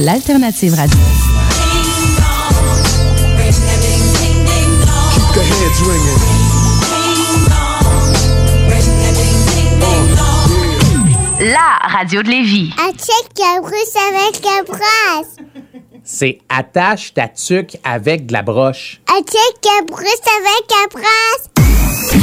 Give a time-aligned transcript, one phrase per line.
[0.00, 0.98] L'alternative radio.
[5.14, 6.18] Keep the heads ringing.
[11.38, 12.72] La radio de Lévis.
[12.76, 15.28] Achète Cabrousse avec Cabras.
[16.02, 19.00] C'est attache ta tuque avec de la broche.
[19.06, 21.53] Achète Cabrousse avec Cabras.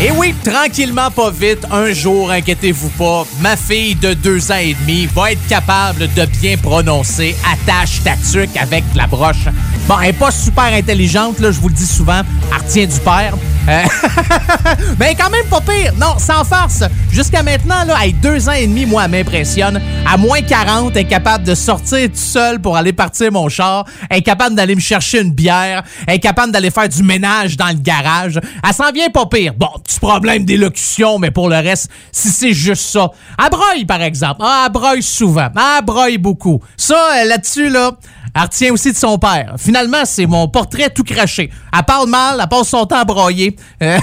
[0.00, 4.74] Et oui, tranquillement, pas vite, un jour, inquiétez-vous pas, ma fille de deux ans et
[4.74, 9.48] demi va être capable de bien prononcer attache ta tuque avec la broche.
[9.88, 12.20] Bon, elle est pas super intelligente, là, je vous le dis souvent,
[12.52, 13.34] elle retient du père.
[13.68, 13.82] Euh,
[14.98, 15.92] Mais quand même pas pire.
[15.96, 16.82] Non, sans farce.
[17.10, 19.80] Jusqu'à maintenant, là, avec deux ans et demi, moi, elle m'impressionne.
[20.06, 23.84] À moins 40, elle est capable de sortir tout seul pour aller partir mon char.
[24.08, 25.82] Elle est capable d'aller me chercher une bière.
[26.06, 28.40] Elle est capable d'aller faire du ménage dans le garage.
[28.66, 29.52] Elle s'en vient pas pire.
[29.54, 33.10] Bon, petit problème d'élocution, mais pour le reste, si c'est juste ça.
[33.42, 34.40] Elle broye, par exemple.
[34.40, 35.48] Ah, elle souvent.
[35.54, 36.62] Ah, elle broye beaucoup.
[36.76, 37.92] Ça, euh, là-dessus, là,
[38.34, 39.54] elle retient aussi de son père.
[39.58, 41.50] Finalement, c'est mon portrait tout craché.
[41.76, 43.56] Elle parle mal, elle passe son temps à broyer.
[43.82, 43.98] Euh,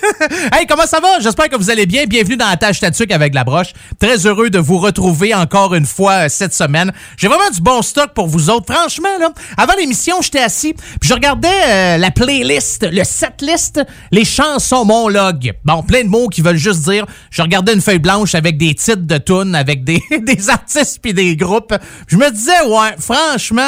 [0.52, 1.20] hey, comment ça va?
[1.20, 2.04] J'espère que vous allez bien.
[2.06, 3.72] Bienvenue dans la tâche tatuque avec la broche.
[3.98, 6.92] Très heureux de vous retrouver encore une fois euh, cette semaine.
[7.16, 8.72] J'ai vraiment du bon stock pour vous autres.
[8.72, 14.24] Franchement, là, avant l'émission, j'étais assis, puis je regardais euh, la playlist, le setlist, les
[14.24, 15.52] chansons, mon log.
[15.64, 17.06] Bon, plein de mots qui veulent juste dire.
[17.30, 21.14] Je regardais une feuille blanche avec des titres de tunes, avec des, des artistes puis
[21.14, 21.74] des groupes.
[22.06, 23.61] Je me disais, ouais, franchement,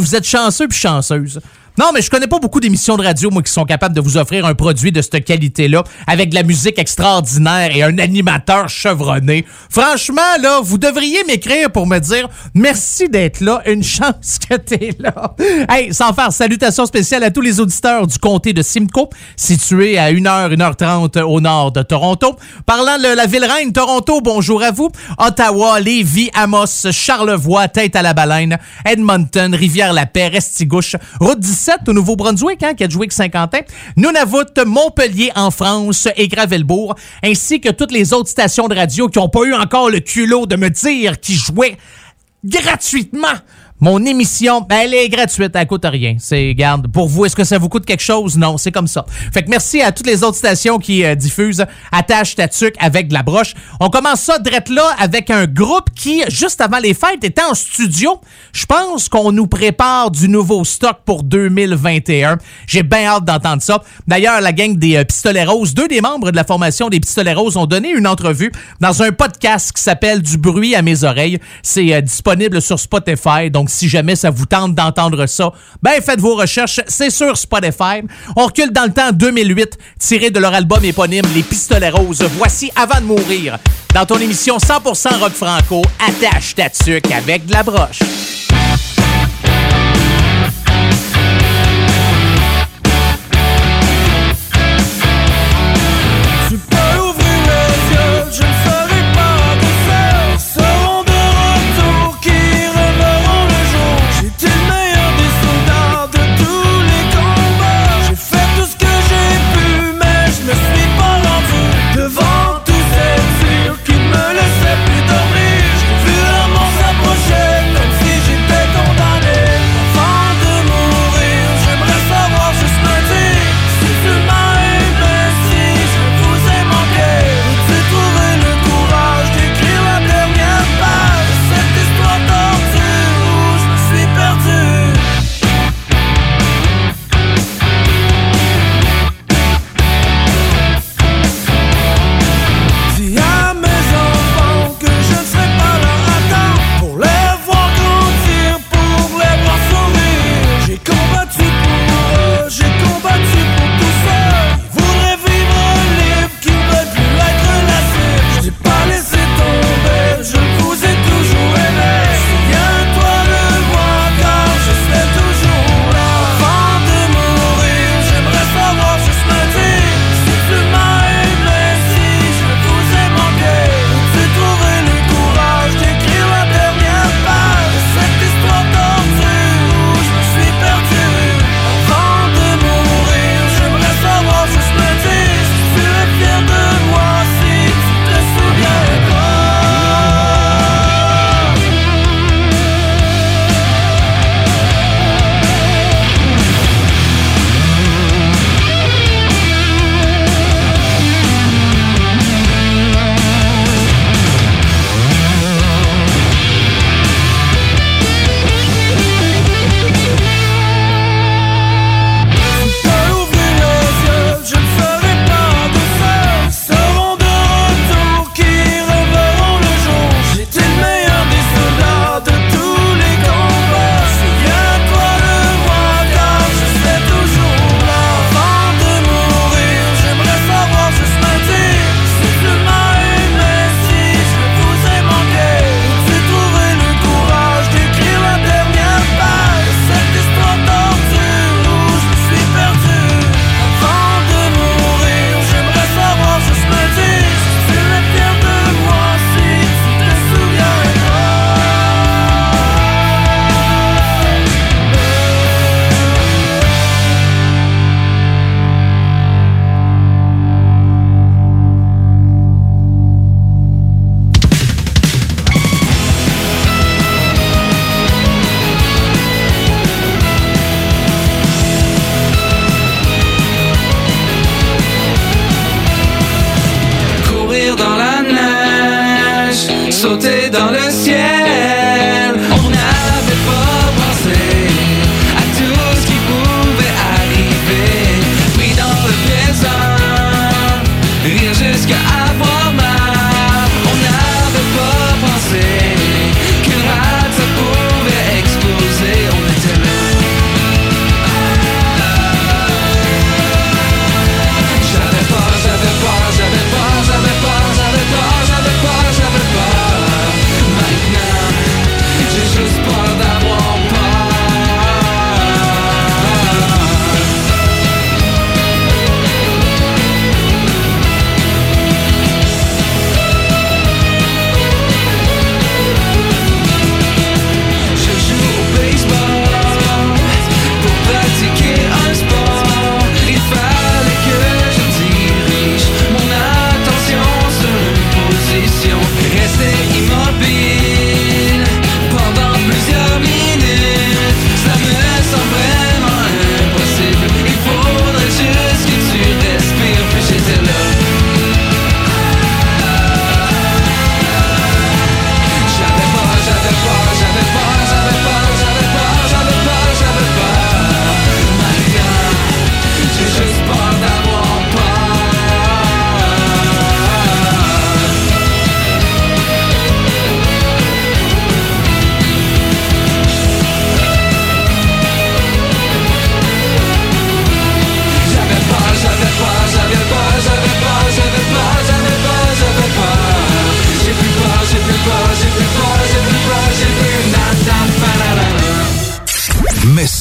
[0.00, 1.40] vous êtes chanceux puis chanceuse.
[1.78, 4.16] Non, mais je connais pas beaucoup d'émissions de radio, moi, qui sont capables de vous
[4.16, 9.44] offrir un produit de cette qualité-là, avec de la musique extraordinaire et un animateur chevronné.
[9.68, 14.96] Franchement, là, vous devriez m'écrire pour me dire merci d'être là, une chance que t'es
[14.98, 15.34] là.
[15.68, 20.10] Hey, sans faire salutations spéciales à tous les auditeurs du comté de Simcoe, situé à
[20.10, 22.36] 1h, 1h30 au nord de Toronto.
[22.64, 24.88] Parlant de la ville reine Toronto, bonjour à vous.
[25.18, 32.62] Ottawa, Lévis, Amos, Charlevoix, Tête à la Baleine, Edmonton, Rivière-la-Paix, Restigouche, Route 17 au Nouveau-Brunswick,
[32.62, 33.60] hein, Kedgewick, Saint-Quentin,
[33.96, 39.18] Nunavut, Montpellier en France et Gravelbourg, ainsi que toutes les autres stations de radio qui
[39.18, 41.76] n'ont pas eu encore le culot de me dire qu'ils jouaient
[42.44, 43.34] gratuitement
[43.80, 46.16] mon émission, ben, elle est gratuite, elle coûte rien.
[46.18, 48.38] C'est, garde, pour vous, est-ce que ça vous coûte quelque chose?
[48.38, 49.04] Non, c'est comme ça.
[49.32, 53.08] Fait que merci à toutes les autres stations qui euh, diffusent Attache ta tuque avec
[53.08, 53.54] de la broche.
[53.80, 57.54] On commence ça direct là avec un groupe qui, juste avant les fêtes, était en
[57.54, 58.20] studio.
[58.52, 62.38] Je pense qu'on nous prépare du nouveau stock pour 2021.
[62.66, 63.82] J'ai bien hâte d'entendre ça.
[64.06, 67.34] D'ailleurs, la gang des euh, Pistolets Roses, deux des membres de la formation des Pistolets
[67.34, 71.38] Roses ont donné une entrevue dans un podcast qui s'appelle Du bruit à mes oreilles.
[71.62, 76.20] C'est euh, disponible sur Spotify, donc si jamais ça vous tente d'entendre ça, ben faites
[76.20, 78.02] vos recherches, c'est sur Spotify.
[78.36, 82.24] On recule dans le temps 2008, tiré de leur album éponyme Les Pistolets Roses.
[82.36, 83.58] Voici Avant de mourir,
[83.94, 88.00] dans ton émission 100% rock franco, attache ta tuque avec de la broche.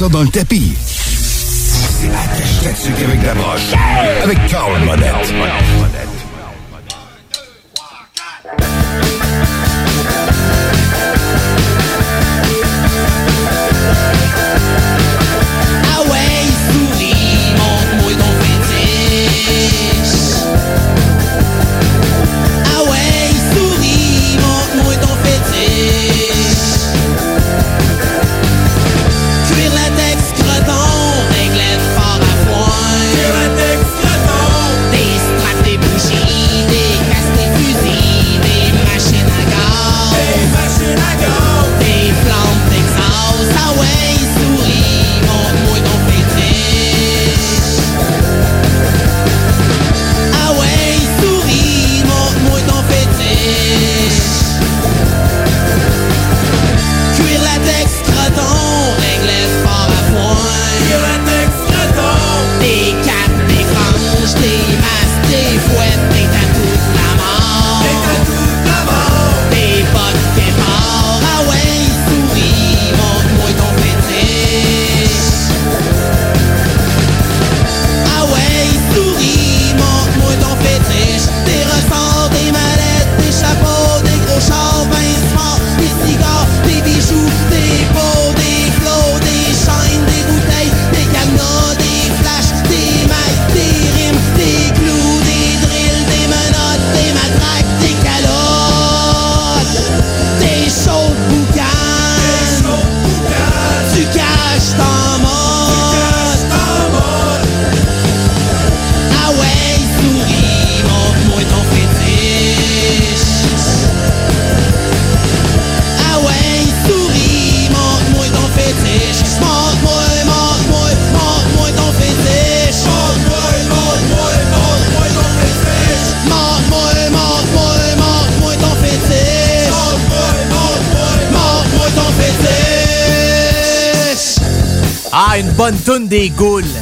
[0.09, 0.94] dans le tapis.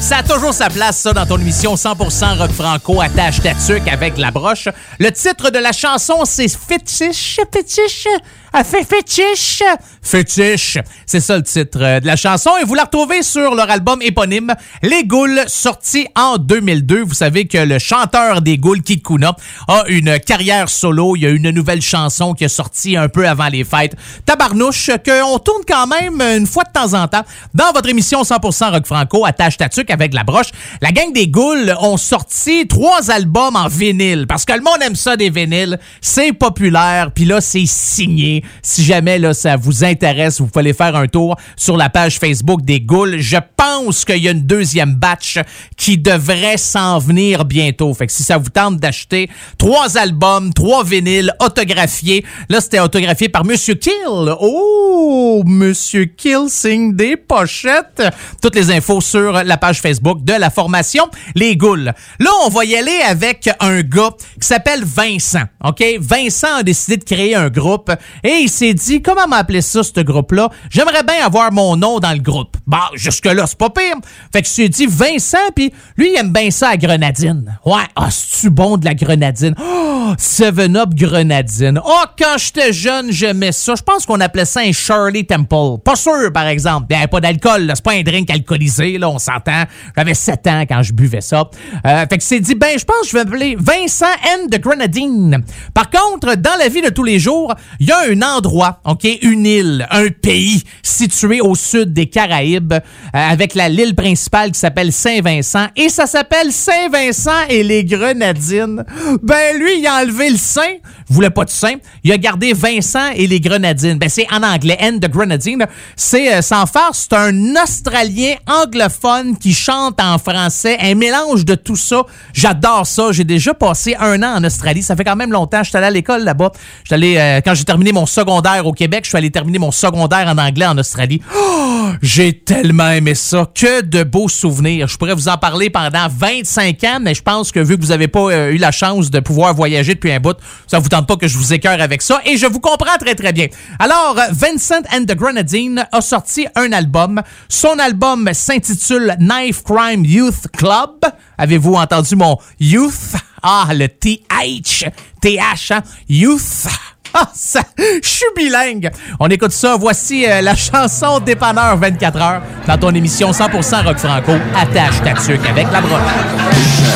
[0.02, 3.52] Ça a toujours sa place, ça, dans ton émission 100% rock franco, attache ta
[3.92, 4.68] avec la broche.
[5.00, 8.08] Le titre de la chanson, c'est Fétiche, Fétiche,
[8.52, 9.62] ah, Fétiche,
[10.02, 10.80] Fétiche.
[11.14, 12.50] C'est ça le titre euh, de la chanson.
[12.60, 17.04] Et vous la retrouvez sur leur album éponyme, Les Goules, sorti en 2002.
[17.04, 19.36] Vous savez que le chanteur des Goules, Kid Kuna,
[19.68, 21.16] a une carrière solo.
[21.16, 23.96] Il y a une nouvelle chanson qui est sortie un peu avant les fêtes.
[24.26, 27.22] Tabarnouche, qu'on tourne quand même une fois de temps en temps
[27.54, 30.50] dans votre émission 100% Rock Franco, attache tatuc avec la broche.
[30.82, 34.26] La gang des Goules ont sorti trois albums en vinyle.
[34.28, 35.78] Parce que le monde aime ça des vinyles.
[36.02, 37.12] C'est populaire.
[37.14, 38.44] Puis là, c'est signé.
[38.64, 42.20] Si jamais là, ça vous intéresse, vous pouvez aller faire un tour sur la page
[42.20, 43.20] Facebook des Goules.
[43.20, 45.40] Je pense qu'il y a une deuxième batch
[45.78, 47.94] qui devrait s'en venir bientôt.
[47.94, 53.30] Fait que si ça vous tente d'acheter trois albums, trois vinyles autographiés, là, c'était autographié
[53.30, 53.94] par Monsieur Kill.
[54.40, 58.04] Oh, Monsieur Kill signe des pochettes.
[58.42, 61.06] Toutes les infos sur la page Facebook de la formation
[61.36, 61.94] Les Goules.
[62.20, 65.44] Là, on va y aller avec un gars qui s'appelle Vincent.
[65.64, 65.84] OK?
[66.00, 67.92] Vincent a décidé de créer un groupe
[68.24, 70.50] et il s'est dit, comment m'appeler ça, ce groupe-là?
[70.86, 72.58] J'aimerais bien avoir mon nom dans le groupe.
[72.68, 73.96] Bah, jusque-là, c'est pas pire.
[74.34, 77.58] Fait que s'est dit Vincent, puis lui, il aime bien ça à grenadine.
[77.66, 79.56] Ouais, ah, c'est-tu bon de la grenadine?
[79.58, 81.80] Oh, Seven Up grenadine.
[81.82, 83.76] Oh, quand j'étais jeune, j'aimais ça.
[83.76, 85.82] Je pense qu'on appelait ça un Shirley Temple.
[85.86, 86.88] Pas sûr, par exemple.
[86.90, 87.72] Il n'y avait pas d'alcool.
[87.74, 89.64] C'est pas un drink alcoolisé, là, on s'entend.
[89.96, 91.50] J'avais 7 ans quand je buvais ça.
[91.86, 94.06] Euh, fait que c'est dit, ben, je pense que je vais m'appeler Vincent
[94.42, 95.46] N de Grenadine.
[95.74, 99.08] Par contre, dans la vie de tous les jours, il y a un endroit, OK,
[99.22, 102.80] une île, un pays situé au sud des Caraïbes, euh,
[103.14, 108.84] avec la l'île principale qui s'appelle Saint-Vincent, et ça s'appelle Saint-Vincent et les Grenadines.
[109.22, 110.76] Ben, lui, il a enlevé le Saint,
[111.14, 113.98] voulait pas de Saint, il a gardé Vincent et les Grenadines.
[113.98, 115.66] Ben, c'est en anglais, N de Grenadine.
[115.96, 121.56] C'est, euh, sans farce, c'est un Australien anglophone qui chante en français, un mélange de
[121.56, 122.04] tout ça.
[122.34, 123.12] J'adore ça.
[123.12, 124.82] J'ai déjà passé un an en Australie.
[124.82, 125.64] Ça fait quand même longtemps.
[125.64, 126.52] Je suis allé à l'école là-bas.
[126.92, 130.28] Allé, euh, quand j'ai terminé mon secondaire au Québec, je suis allé terminer mon secondaire
[130.28, 131.22] en anglais en Australie.
[131.36, 133.48] Oh, j'ai tellement aimé ça.
[133.54, 134.88] Que de beaux souvenirs.
[134.88, 137.90] Je pourrais vous en parler pendant 25 ans, mais je pense que vu que vous
[137.90, 141.08] n'avez pas euh, eu la chance de pouvoir voyager depuis un bout, ça vous tente
[141.08, 142.22] pas que je vous écœure avec ça.
[142.26, 143.48] Et je vous comprends très, très bien.
[143.80, 147.22] Alors, Vincent and the Grenadine a sorti un album.
[147.50, 151.00] Son album s'intitule Knife Crime Youth Club.
[151.38, 153.16] Avez-vous entendu mon youth?
[153.42, 154.86] Ah, le TH.
[155.22, 155.84] TH, hein?
[156.08, 156.68] Youth.
[157.16, 158.90] Ah, ça, je suis bilingue.
[159.20, 159.78] On écoute ça.
[159.80, 164.32] Voici euh, la chanson Dépanneur 24 heures dans ton émission 100% rock franco.
[164.56, 166.02] Attache ta tuque avec la broche.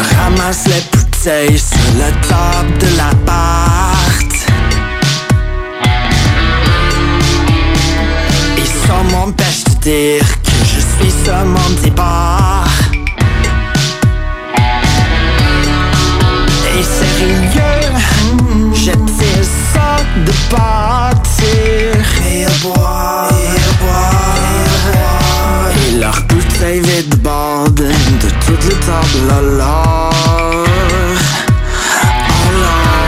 [0.09, 4.33] Je ramasse les bouteilles sur le top de l'appart.
[8.57, 11.91] Et ça m'empêche de dire que je suis seulement des.
[20.27, 21.47] De partir.
[22.29, 24.35] Et à boire, et à boire,
[25.71, 30.65] et à leur bouteille vide borde de toutes les tables alors.
[32.49, 33.07] Alors,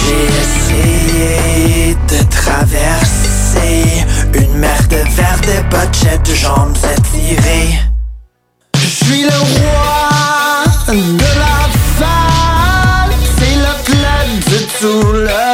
[0.00, 7.72] j'ai essayé de traverser une mer de verre, des bottes de jambes étirées.
[8.74, 10.08] Je suis le roi
[10.88, 11.58] de la
[11.98, 15.47] fête, c'est le club de tout le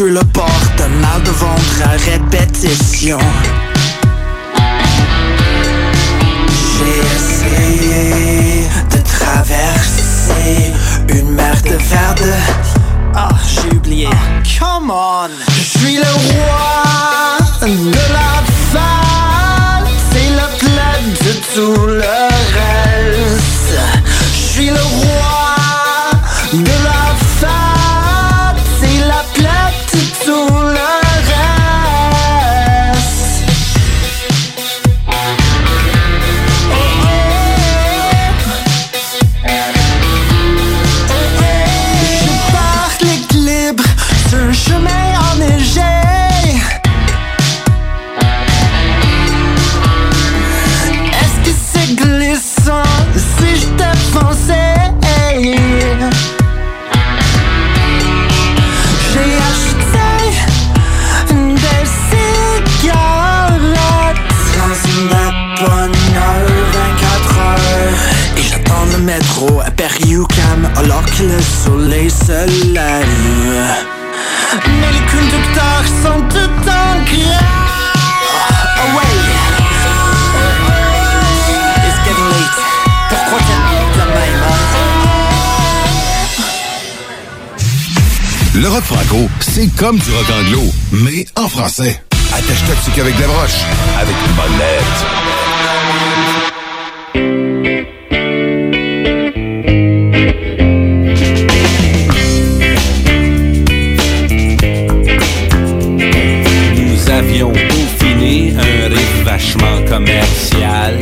[0.00, 3.18] sur le bord de mal de ventre à répétition.
[6.72, 10.72] J'ai essayé de traverser
[11.06, 12.32] une mer de verre de...
[13.14, 14.08] Ah, j'ai oublié.
[14.58, 15.28] come on!
[15.48, 18.32] Je suis le roi de la
[18.70, 22.16] fête, c'est le club de tout le
[22.56, 23.78] reste.
[24.32, 25.39] Je suis le roi
[89.40, 90.62] C'est comme du rock anglo,
[90.92, 92.00] mais en français.
[92.32, 93.64] Attache-toi dessus avec des broches,
[93.98, 95.06] avec une bonne lettre.
[106.76, 110.98] Nous avions peaufiné un riff vachement commercial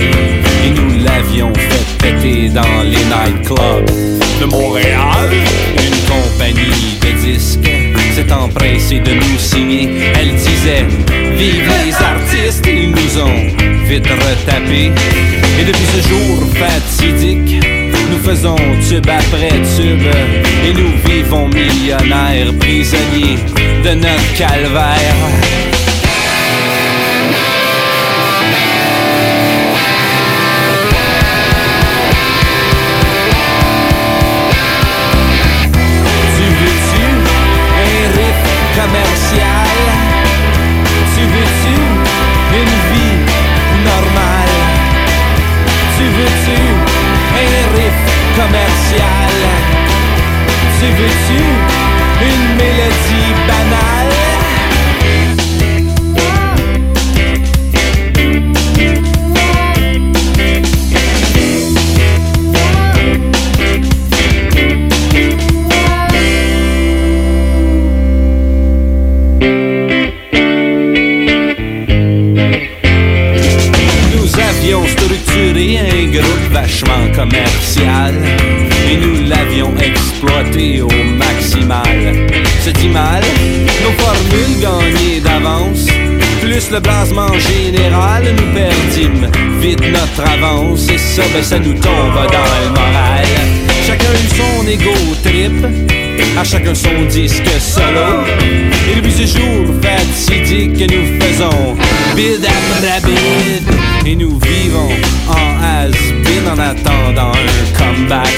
[0.64, 3.90] Et nous l'avions fait péter dans les nightclubs
[4.40, 5.30] de Montréal
[5.76, 7.67] Une compagnie de disques
[8.32, 10.86] empressée de nous signer Elle disait
[11.36, 14.92] Vive les artistes Ils nous ont vite retapé
[15.60, 17.64] Et depuis ce jour fatidique
[18.10, 18.56] nous faisons
[18.88, 20.06] tube après tube
[20.64, 23.38] et nous vivons millionnaires, prisonniers
[23.84, 25.77] de notre calvaire.
[86.70, 92.48] Le blasement général, nous perdîmes vite notre avance et ça, ben, ça nous tombe dans
[92.62, 93.26] le moral.
[93.86, 94.90] Chacun eut son égo
[95.22, 95.66] trip,
[96.38, 98.24] à chacun son disque solo.
[98.90, 101.76] Et depuis ce jour fatidique que nous faisons
[102.14, 104.06] bid après bid.
[104.06, 104.90] Et nous vivons
[105.28, 108.28] en has-been en attendant un comeback.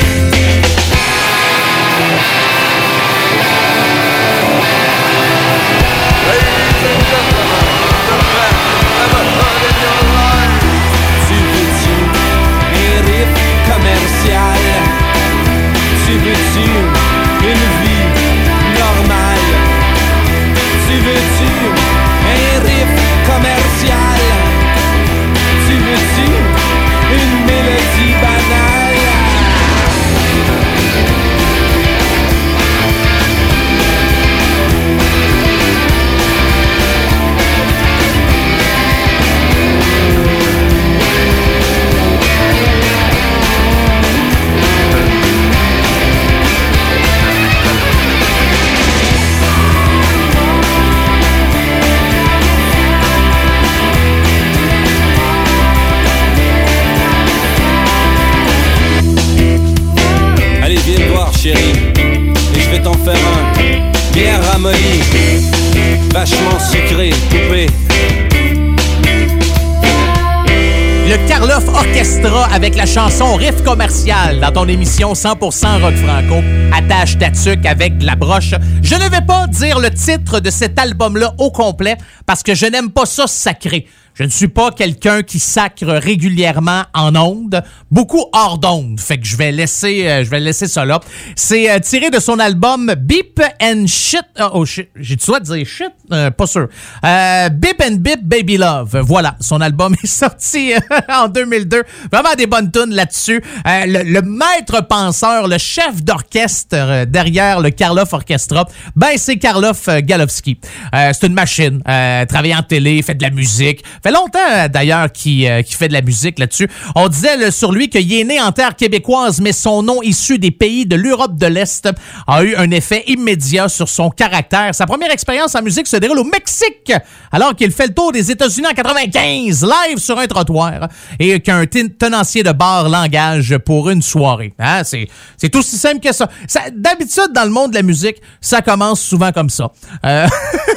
[72.22, 76.44] Avec la chanson Riff commercial dans ton émission 100% rock franco.
[76.70, 77.30] Attache ta
[77.68, 78.54] avec la broche.
[78.82, 81.96] Je ne vais pas dire le titre de cet album-là au complet
[82.30, 83.88] parce que je n'aime pas ça sacré.
[84.14, 89.00] Je ne suis pas quelqu'un qui sacre régulièrement en ondes, beaucoup hors d'ondes.
[89.00, 91.00] Fait que je vais laisser, euh, je vais laisser ça là.
[91.36, 94.24] C'est euh, tiré de son album Beep and Shit.
[94.36, 96.68] ah, oh shit, j'ai droit de dire shit, Euh, pas sûr.
[97.02, 98.98] Beep and Beep Baby Love.
[98.98, 100.72] Voilà, son album est sorti
[101.08, 101.84] en 2002.
[102.12, 103.42] Vraiment des bonnes tunes là-dessus.
[103.64, 109.88] Le, maître penseur, le chef d'orchestre derrière le Karloff Orchestra, ben c'est Karloff.
[109.88, 111.82] Euh, c'est une machine.
[112.20, 113.82] Euh, travaille en télé, fait de la musique.
[114.02, 116.68] Fait longtemps euh, d'ailleurs qu'il euh, fait de la musique là-dessus.
[116.94, 120.38] On disait là, sur lui qu'il est né en terre québécoise, mais son nom issu
[120.38, 121.88] des pays de l'Europe de l'Est
[122.26, 124.74] a eu un effet immédiat sur son caractère.
[124.74, 126.92] Sa première expérience en musique se déroule au Mexique,
[127.32, 131.66] alors qu'il fait le tour des États-Unis en 95, live sur un trottoir, et qu'un
[131.66, 134.52] ten- tenancier de bar l'engage pour une soirée.
[134.58, 136.28] Hein, c'est, c'est aussi simple que ça.
[136.46, 139.70] Ça- D'habitude, dans le monde de la musique, ça commence souvent comme ça.
[140.04, 140.26] Euh,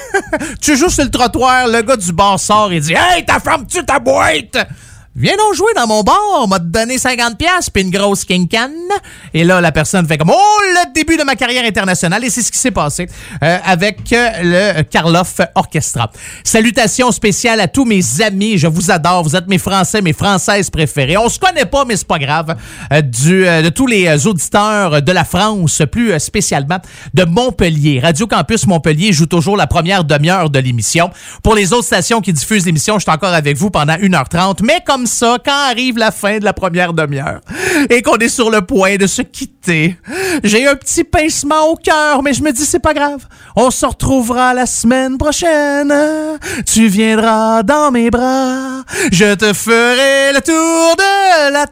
[0.62, 3.86] tu joues sur le trottoir, le gars du bar sort et dit Hey, t'as fermes-tu
[3.86, 4.58] ta boîte?
[5.16, 8.72] Viens donc jouer dans mon bar, on m'a donné 50 pièces puis une grosse king-can.
[9.36, 12.42] Et là, la personne fait comme oh le début de ma carrière internationale et c'est
[12.42, 13.08] ce qui s'est passé
[13.44, 16.10] euh, avec euh, le Karloff Orchestra.
[16.44, 20.72] Salutations spéciales à tous mes amis, je vous adore, vous êtes mes Français, mes Françaises
[20.72, 21.16] préférées.
[21.18, 22.56] On se connaît pas, mais c'est pas grave.
[22.92, 26.80] Euh, du, de tous les auditeurs de la France, plus spécialement
[27.14, 28.00] de Montpellier.
[28.00, 31.12] Radio Campus Montpellier joue toujours la première demi-heure de l'émission.
[31.44, 34.82] Pour les autres stations qui diffusent l'émission, je suis encore avec vous pendant 1h30, mais
[34.84, 37.42] comme ça, quand arrive la fin de la première demi-heure
[37.90, 39.98] et qu'on est sur le point de se quitter,
[40.44, 43.26] j'ai un petit pincement au cœur, mais je me dis c'est pas grave.
[43.56, 45.94] On se retrouvera la semaine prochaine.
[46.66, 48.84] Tu viendras dans mes bras.
[49.12, 51.68] Je te ferai le tour de la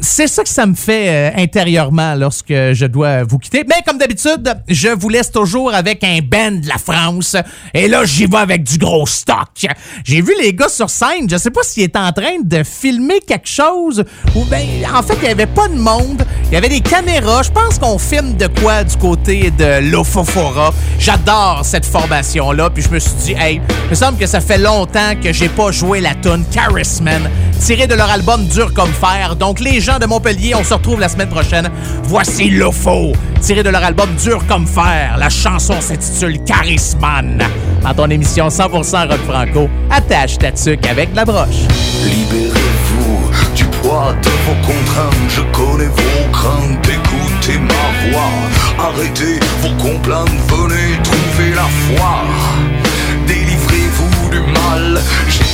[0.00, 3.64] C'est ça que ça me fait euh, intérieurement lorsque je dois vous quitter.
[3.66, 7.36] Mais comme d'habitude, je vous laisse toujours avec un band de la France.
[7.74, 9.66] Et là, j'y vais avec du gros stock.
[10.04, 11.28] J'ai vu les gars sur scène.
[11.28, 15.16] Je sais pas s'ils étaient en train de filmer quelque chose ou ben en fait,
[15.22, 16.24] il y avait pas de monde.
[16.46, 17.42] Il y avait des caméras.
[17.42, 20.72] Je pense qu'on filme de quoi du côté de l'Ofofora.
[20.98, 22.70] J'adore cette formation-là.
[22.70, 25.48] Puis je me suis dit, hey, il me semble que ça fait longtemps que j'ai
[25.48, 29.36] pas joué la tune Charisman, tirée de leur album Dur comme fer.
[29.36, 31.68] Donc les gens de Montpellier, on se retrouve la semaine prochaine.
[32.04, 35.16] Voici Lofo, tiré de leur album Dur comme fer.
[35.18, 37.42] La chanson s'intitule Charisman.
[37.82, 41.66] Dans ton émission 100% rock franco, attache ta tuque avec la broche.
[42.04, 45.14] Libérez-vous du poids de vos contraintes.
[45.28, 48.88] Je connais vos craintes, écoutez ma voix.
[48.88, 52.22] Arrêtez vos complaintes, venez trouver la foi.
[53.26, 55.00] Délivrez-vous du mal.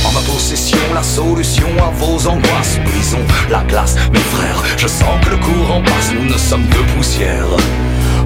[0.04, 2.78] En ma possession la solution à vos angoisses.
[2.84, 4.62] Brisons la glace, mes frères.
[4.76, 7.46] Je sens que le courant passe, nous ne sommes que poussière.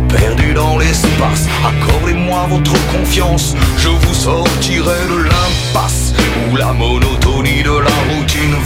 [0.08, 3.54] Perdu dans l'espace, accordez-moi votre confiance.
[3.78, 6.14] Je vous sortirai de l'impasse
[6.50, 8.56] où la monotonie de la routine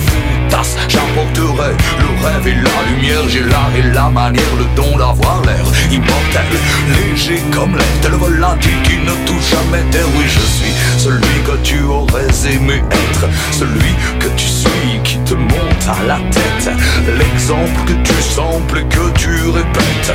[0.51, 0.77] tasse.
[0.89, 3.29] J'apporterai le rêve et la lumière.
[3.29, 6.51] J'ai l'art et la manière, le don d'avoir l'air immortel,
[6.89, 10.07] léger comme l'air, tel volatile qui ne touche jamais terre.
[10.17, 15.35] Oui, je suis celui que tu aurais aimé être, celui que tu suis qui te
[15.35, 15.70] monte
[16.07, 16.70] la tête.
[17.18, 20.12] L'exemple que tu sembles que tu répètes,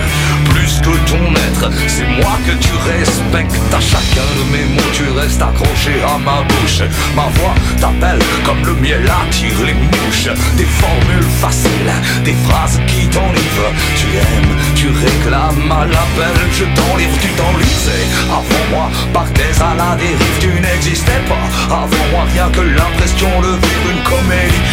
[0.49, 3.55] plus que ton être, c'est moi que tu respectes.
[3.73, 6.81] À chacun de mes mots, tu restes accroché à ma bouche.
[7.15, 10.29] Ma voix t'appelle comme le miel attire les mouches.
[10.57, 13.73] Des formules faciles, des phrases qui t'enivrent.
[13.97, 18.05] Tu aimes, tu réclames à l'appel, je t'enlivre, tu t'enlisais.
[18.29, 21.45] Avant moi, partais à la dérive, tu n'existais pas.
[21.73, 24.63] Avant moi, rien que l'impression de vivre une comédie,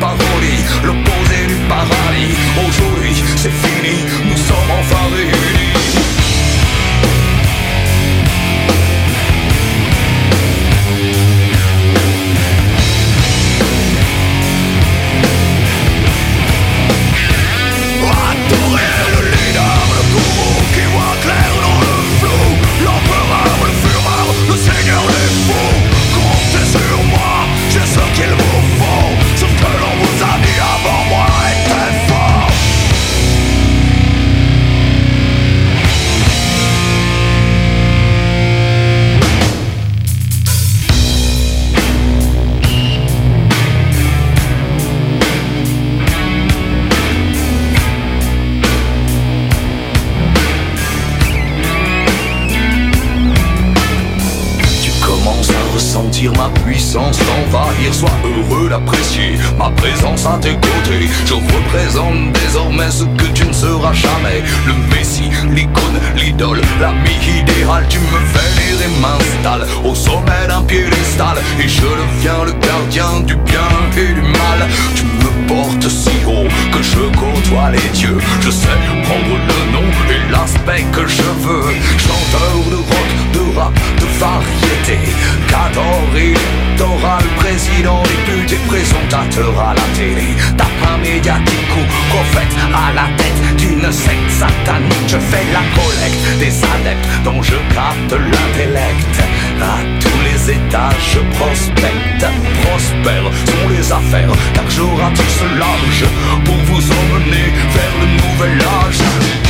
[0.00, 2.34] parodie, l'opposé du paradis.
[2.66, 5.49] Aujourd'hui, c'est fini, nous sommes enfin réunis.
[59.58, 64.42] Ma présence à tes côtés Je représente désormais ce que tu ne seras jamais.
[64.66, 67.84] Le messie, l'icône, l'idole, l'ami idéal.
[67.88, 71.38] Tu me vénères et m'installe au sommet d'un piédestal.
[71.58, 74.68] Et je deviens le gardien du bien et du mal.
[74.94, 78.18] Tu me portes si haut que je côtoie les dieux.
[78.40, 78.68] Je sais
[79.02, 81.74] prendre le nom et l'aspect que je veux.
[81.98, 85.10] Chanteur de rock, de rap, de variété
[85.50, 90.28] Cador électoral, président député, présentateur à la télé.
[90.56, 95.08] Tapin médiatique ou prophète à la tête d'une secte satanique.
[95.08, 99.14] Je fais la collecte des adeptes dont je capte l'intellect.
[99.60, 102.24] À tous les étages je prospecte
[102.62, 103.30] Prospère.
[103.46, 106.04] Sont les affaires car je ratisse large
[106.44, 109.49] Pour vous emmener vers le nouvel âge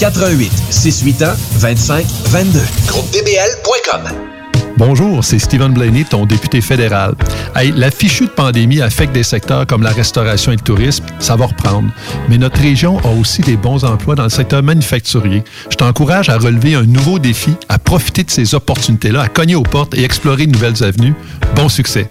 [0.00, 2.60] 88 681 25 22.
[2.86, 4.00] GroupeDBL.com.
[4.78, 7.14] Bonjour, c'est Stephen Blaney, ton député fédéral.
[7.54, 11.36] Hey, la fichue de pandémie affecte des secteurs comme la restauration et le tourisme, ça
[11.36, 11.90] va reprendre.
[12.30, 15.44] Mais notre région a aussi des bons emplois dans le secteur manufacturier.
[15.70, 19.64] Je t'encourage à relever un nouveau défi, à profiter de ces opportunités-là, à cogner aux
[19.64, 21.14] portes et explorer de nouvelles avenues.
[21.54, 22.10] Bon succès!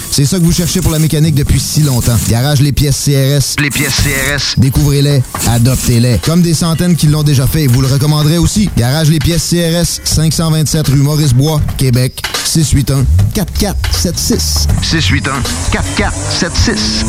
[0.11, 2.17] C'est ça que vous cherchez pour la mécanique depuis si longtemps.
[2.29, 3.55] Garage Les Pièces CRS.
[3.61, 4.59] Les pièces CRS.
[4.59, 6.17] Découvrez-les, adoptez-les.
[6.17, 8.69] Comme des centaines qui l'ont déjà fait vous le recommanderez aussi.
[8.77, 14.67] Garage Les Pièces CRS, 527 rue Maurice-Bois, Québec, 681 4476.
[14.81, 17.05] 681 4476.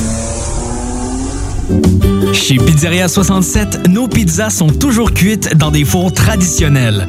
[2.33, 7.09] Chez Pizzeria 67, nos pizzas sont toujours cuites dans des fours traditionnels.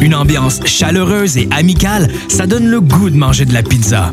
[0.00, 4.12] Une ambiance chaleureuse et amicale, ça donne le goût de manger de la pizza.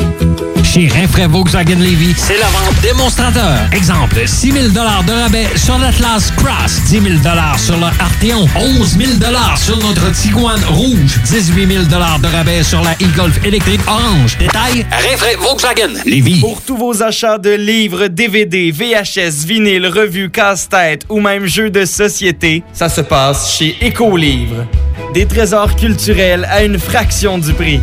[0.73, 3.67] Chez Rinfraie Volkswagen Levy, c'est la vente démonstrateur.
[3.73, 7.15] Exemple, 6 000 de rabais sur l'Atlas Cross, 10 000
[7.57, 9.11] sur le Arteon, 11 000
[9.57, 14.37] sur notre Tiguan Rouge, 18 000 de rabais sur la e-Golf électrique orange.
[14.37, 16.39] Détail, Rinfraie Volkswagen Levy.
[16.39, 21.83] Pour tous vos achats de livres, DVD, VHS, vinyle, revues, casse-tête ou même jeux de
[21.83, 24.65] société, ça se passe chez Écolivre.
[25.13, 27.81] Des trésors culturels à une fraction du prix.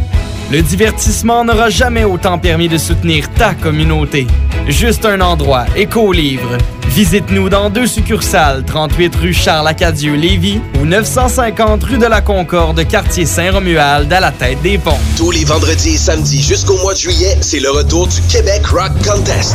[0.50, 4.26] Le divertissement n'aura jamais autant permis de soutenir ta communauté.
[4.66, 6.56] Juste un endroit, Écolivre.
[6.88, 13.26] Visite-nous dans deux succursales, 38 rue Charles-Acadieux, Lévis ou 950 rue de la Concorde, quartier
[13.26, 14.98] Saint-Romuald, à la tête des ponts.
[15.18, 18.92] Tous les vendredis et samedis jusqu'au mois de juillet, c'est le retour du Québec Rock
[19.06, 19.54] Contest.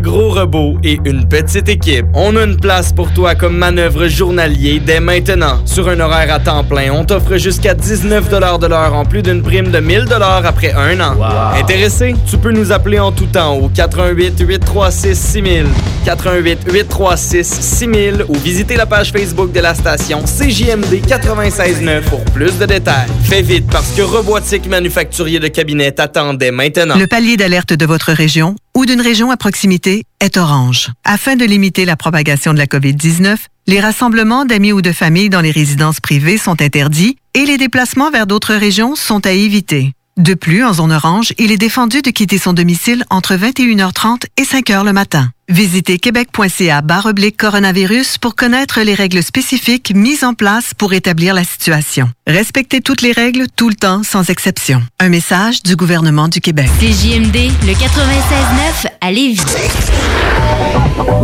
[0.00, 2.06] gros robot et une petite équipe.
[2.14, 5.60] On a une place pour toi comme manœuvre journalier dès maintenant.
[5.64, 9.42] Sur un horaire à temps plein, on t'offre jusqu'à 19 de l'heure en plus d'une
[9.42, 10.06] prime de 1000
[10.44, 11.16] après un an.
[11.54, 12.14] Intéressé?
[12.30, 15.66] Tu peux nous appeler en tout temps au 88 836 6000,
[16.04, 22.58] 88 836 6000 ou visiter la page Facebook de la station CJMD 969 pour plus
[22.58, 23.08] de détails.
[23.24, 26.96] Fais vite parce que Robotique Manufacturier de Cabinet t'attendait maintenant.
[26.96, 30.92] Le palier d'alerte de votre région ou d'une région à proximité est orange.
[31.02, 33.36] Afin de limiter la propagation de la COVID-19,
[33.66, 38.12] les rassemblements d'amis ou de familles dans les résidences privées sont interdits et les déplacements
[38.12, 39.94] vers d'autres régions sont à éviter.
[40.18, 44.42] De plus, en zone orange, il est défendu de quitter son domicile entre 21h30 et
[44.42, 45.30] 5h le matin.
[45.48, 51.44] Visitez québec.ca oblique coronavirus pour connaître les règles spécifiques mises en place pour établir la
[51.44, 52.10] situation.
[52.26, 54.82] Respectez toutes les règles tout le temps, sans exception.
[54.98, 56.68] Un message du gouvernement du Québec.
[56.80, 59.40] CJMD, le 96.9 à Lévis.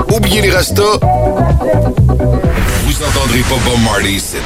[0.09, 1.01] Oubliez les restos.
[2.97, 4.37] Vous entendrez pas Bob Marley ici.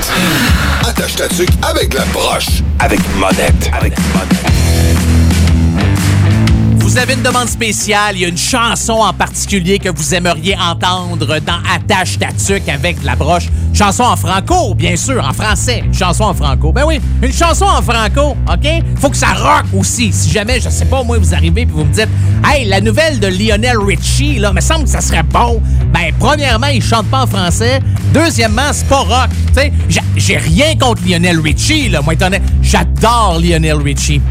[0.89, 2.63] Attache ta tuque avec la broche.
[2.79, 3.71] Avec monette.
[3.75, 4.88] Avec monette.
[6.89, 10.57] Vous avez une demande spéciale, il y a une chanson en particulier que vous aimeriez
[10.57, 13.49] entendre dans Attache Tatuc avec la broche.
[13.75, 15.83] Chanson en franco, bien sûr, en français.
[15.85, 16.73] Une chanson en franco.
[16.73, 18.69] Ben oui, une chanson en franco, OK?
[19.01, 20.11] Faut que ça rock aussi.
[20.15, 22.09] Si jamais, je sais pas, moi, vous arrivez puis vous me dites,
[22.47, 25.61] hey, la nouvelle de Lionel Richie, là, me semble que ça serait bon.
[25.93, 27.81] Ben, premièrement, il chante pas en français.
[28.15, 29.29] Deuxièmement, c'est pas rock.
[29.49, 29.73] Tu sais,
[30.17, 32.31] j'ai- rien contre Lionel Richie, là, moi, étant
[32.63, 34.23] J'adore Lionel Richie.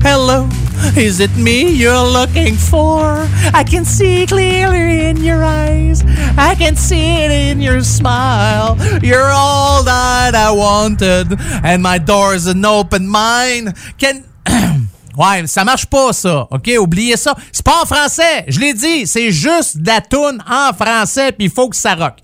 [0.00, 0.48] Hello,
[0.96, 3.26] is it me you're looking for?
[3.52, 6.02] I can see clearly in your eyes.
[6.36, 8.76] I can see it in your smile.
[9.02, 13.74] You're all that I wanted, and my door's an open mine.
[13.98, 14.24] Can.
[15.18, 16.46] Ouais, ça marche pas, ça.
[16.48, 17.34] OK, oubliez ça.
[17.50, 18.44] C'est pas en français.
[18.46, 21.96] Je l'ai dit, c'est juste de la toune en français, puis il faut que ça
[21.96, 22.18] rock.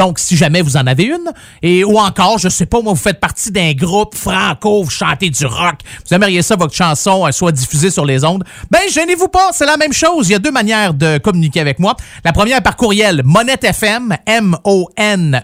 [0.00, 2.98] Donc, si jamais vous en avez une, et ou encore, je sais pas, moi, vous
[2.98, 5.74] faites partie d'un groupe franco, vous chantez du rock,
[6.08, 9.66] vous aimeriez ça, votre chanson euh, soit diffusée sur les ondes, ben, gênez-vous pas, c'est
[9.66, 10.30] la même chose.
[10.30, 11.96] Il y a deux manières de communiquer avec moi.
[12.24, 15.36] La première par courriel, Monette FM, M-O-N-E-T-T-E,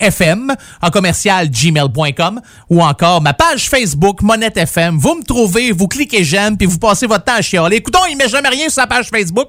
[0.00, 2.40] FM, en commercial gmail.com,
[2.70, 4.96] ou encore ma page Facebook, Monette FM.
[4.96, 7.76] Vous me trouvez, vous cliquez j'aime, puis vous passez votre temps à chialer.
[7.76, 9.48] Écoutons, il met jamais rien sur sa page Facebook.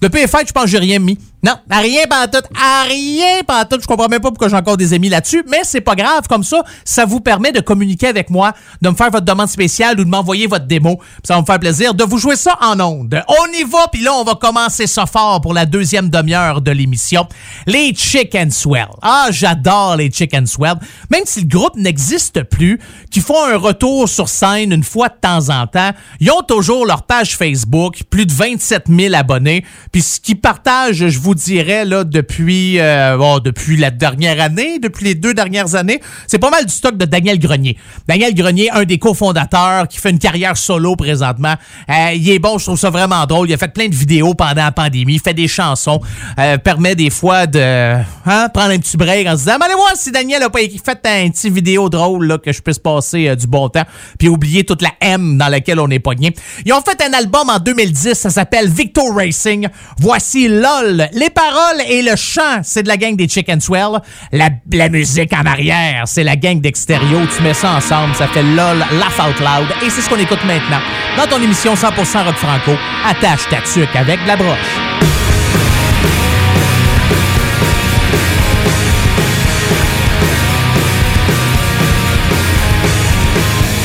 [0.00, 1.18] Depuis les fêtes, je pense que j'ai rien mis.
[1.44, 3.76] Non, à rien pas tout, à rien pas tout.
[3.78, 6.26] Je comprends même pas pourquoi j'ai encore des amis là-dessus, mais c'est pas grave.
[6.26, 10.00] Comme ça, ça vous permet de communiquer avec moi, de me faire votre demande spéciale
[10.00, 10.98] ou de m'envoyer votre démo.
[11.22, 13.22] Ça va me faire plaisir de vous jouer ça en ondes.
[13.28, 16.70] On y va, puis là, on va commencer ça fort pour la deuxième demi-heure de
[16.70, 17.28] l'émission.
[17.66, 18.88] Les Chicken Swell.
[19.02, 20.76] Ah, j'adore les Chicken Swell.
[21.10, 22.80] Même si le groupe n'existe plus,
[23.10, 25.90] qui font un retour sur scène une fois de temps en temps,
[26.20, 29.62] ils ont toujours leur page Facebook, plus de 27 000 abonnés.
[29.92, 34.78] Puis ce qu'ils partagent, je vous dirais, là, depuis, euh, bon, depuis la dernière année,
[34.78, 37.76] depuis les deux dernières années, c'est pas mal du stock de Daniel Grenier.
[38.08, 41.54] Daniel Grenier, un des cofondateurs, qui fait une carrière solo présentement.
[41.90, 43.50] Euh, il est bon, je trouve ça vraiment drôle.
[43.50, 46.00] Il a fait plein de vidéos pendant la pandémie, il fait des chansons,
[46.38, 49.92] euh, permet des fois de hein, prendre un petit break en se disant, allez voir
[49.94, 53.46] si Daniel a pas fait un petit vidéo drôle là, que je puisse passer du
[53.46, 53.84] bon temps,
[54.18, 56.34] puis oublier toute la M dans laquelle on est pogné.
[56.64, 59.68] Ils ont fait un album en 2010, ça s'appelle Victor Racing.
[59.98, 61.08] Voici LOL.
[61.30, 64.00] Paroles et le chant, c'est de la gang des Chicken Swell.
[64.32, 67.22] La, la musique en arrière, c'est la gang d'Extérieur.
[67.36, 69.68] Tu mets ça ensemble, ça fait LOL, Laugh Out Loud.
[69.84, 70.80] Et c'est ce qu'on écoute maintenant
[71.16, 72.72] dans ton émission 100% Rock Franco.
[73.08, 74.58] Attache ta tuque avec de la broche.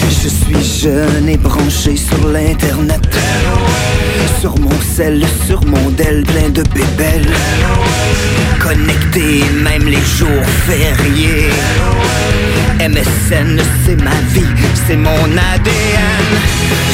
[0.09, 3.01] Je suis jeune et branché sur l'internet
[4.39, 7.33] Sur mon sel, sur mon Dell plein de bébelles.
[8.59, 11.49] Connecté même les jours fériés.
[12.79, 14.55] MSN c'est ma vie,
[14.87, 16.29] c'est mon ADN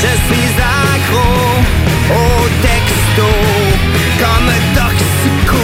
[0.02, 1.62] Je suis accro
[2.10, 3.28] au texto
[4.20, 5.62] Comme toxico.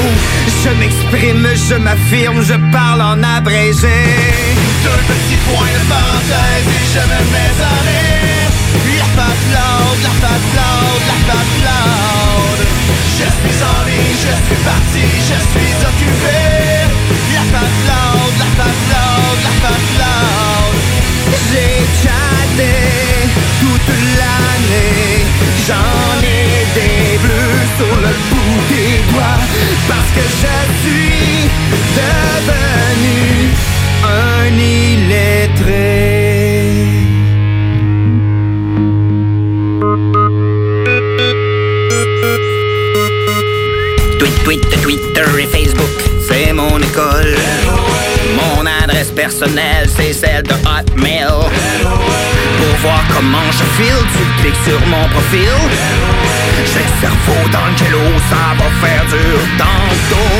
[0.63, 3.97] Je m'exprime, je m'affirme, je parle en abrégé.
[4.83, 8.20] Deux petits points de parenthèse et je me mets en rire
[9.55, 12.59] loud, la patte loud, la patte loud.
[13.17, 16.39] Je suis en ligne, je suis parti, je suis occupé.
[17.35, 20.75] La patte loud, la patte loud, la patte loud.
[21.49, 22.73] J'ai chatté
[23.61, 25.25] toute l'année.
[25.67, 29.41] J'en ai des bleus sur le bout des doigts.
[29.89, 31.49] Parce que je suis
[31.99, 33.21] devenu
[34.03, 35.90] un illettré
[44.43, 45.89] Tweet, Twitter et Facebook,
[46.27, 47.35] c'est mon école.
[48.35, 51.27] Mon adresse personnelle, c'est celle de Hotmail.
[52.57, 55.55] Pour voir comment je file, tu cliques sur mon profil.
[56.57, 60.37] J'ai le cerveau dans le jello, ça va faire dur tantôt.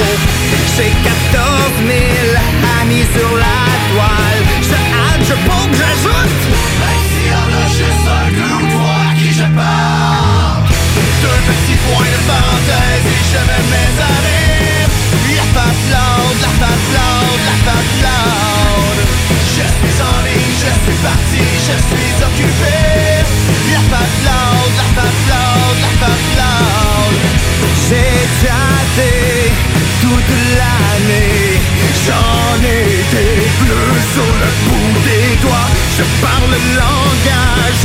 [0.77, 1.43] J'ai 14
[1.85, 1.97] 000
[2.81, 3.59] amis sur la
[3.91, 4.41] toile.
[4.61, 6.80] Je add, je poke, j'ajoute.
[11.21, 14.89] Deux petits points de parenthèse et je me mets à rire.
[15.37, 15.85] La patte
[16.41, 17.77] la patte loud, la
[19.53, 22.77] Je suis en ligne, je suis parti, je suis occupé.
[23.71, 27.15] La patte loud, la patte loud, la patte loud
[27.85, 29.13] J'ai chatté
[30.01, 31.61] toute l'année.
[32.05, 34.01] J'en ai des bleus
[34.41, 35.69] le bout des doigts.
[35.97, 37.81] Je parle le langage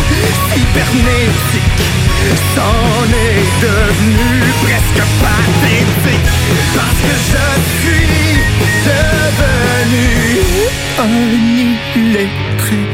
[0.55, 2.06] cybernétique
[2.55, 6.31] C'en est devenu presque pathétique
[6.75, 7.47] Parce que je
[7.81, 8.41] suis
[8.87, 10.07] devenu
[10.99, 12.86] un illettré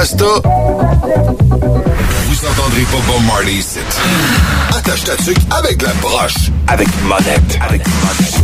[0.00, 0.06] Vous
[2.46, 3.80] entendrez pas Bob Marley ici.
[4.74, 6.50] Attache ta tuque avec la broche.
[6.68, 7.58] Avec monette.
[7.60, 8.39] Avec monette.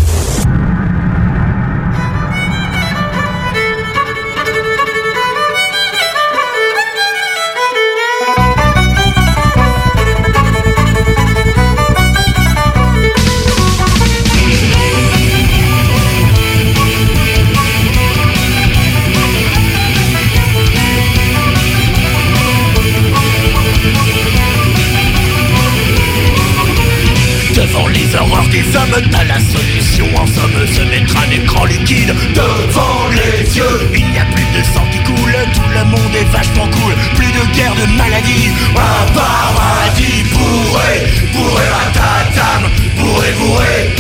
[28.77, 30.07] Hommes, t'as la solution.
[30.17, 33.91] En somme, se mettre un écran liquide devant les yeux.
[33.95, 36.95] Il n'y a plus de sang qui coule, tout le monde est vachement cool.
[37.17, 40.93] Plus de guerre, de maladie, un paradis bourré.
[41.33, 43.95] Bourré ratatam, bourré bourré.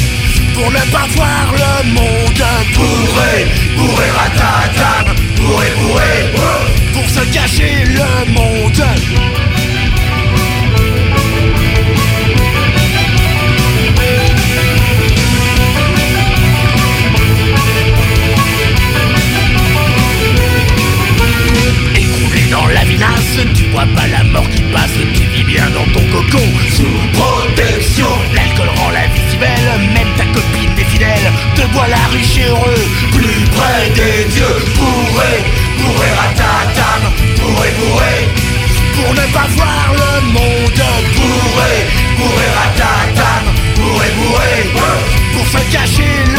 [0.55, 3.47] Pour ne pas voir le monde bourré.
[3.77, 6.15] Bourré ratatam, bourré bourré.
[6.93, 8.85] Pour se cacher le monde
[23.85, 28.09] pas la mort qui passe, tu vis bien dans ton cocon sous protection.
[28.35, 32.49] L'alcool rend la vie si belle, même ta copine est fidèle, te voilà riche et
[32.49, 35.45] heureux, plus près des dieux, bourré,
[35.79, 37.03] bourré ratatam,
[37.39, 38.17] bourré bourré,
[38.95, 40.83] pour ne pas voir le monde.
[41.17, 41.75] Bourré,
[42.17, 43.45] bourré ratatam,
[43.77, 44.55] bourré bourré,
[45.35, 46.36] pour se cacher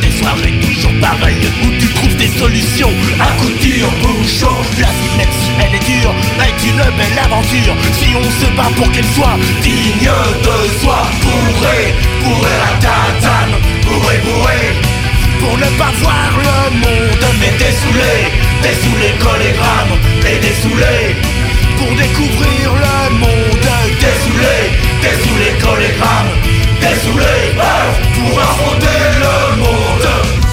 [0.00, 2.92] des soirées toujours pareilles Où tu trouves des solutions.
[3.20, 7.74] À coup de tire-bouchon La vie même si elle est dure, est une belle aventure.
[7.92, 10.10] Si on se bat pour qu'elle soit digne
[10.46, 13.50] de soi Bourré, bourré ratatam,
[13.84, 14.60] bourré bourré.
[15.40, 18.14] Pour ne pas voir le monde Mais dessoulé,
[18.62, 21.16] dessoulé collégramme Et dessoulé
[21.78, 23.68] pour découvrir le monde
[23.98, 24.70] Dessoulé,
[25.02, 26.30] dessoulé collégramme
[26.82, 28.86] Désolé pour affronter
[29.20, 29.41] le monde.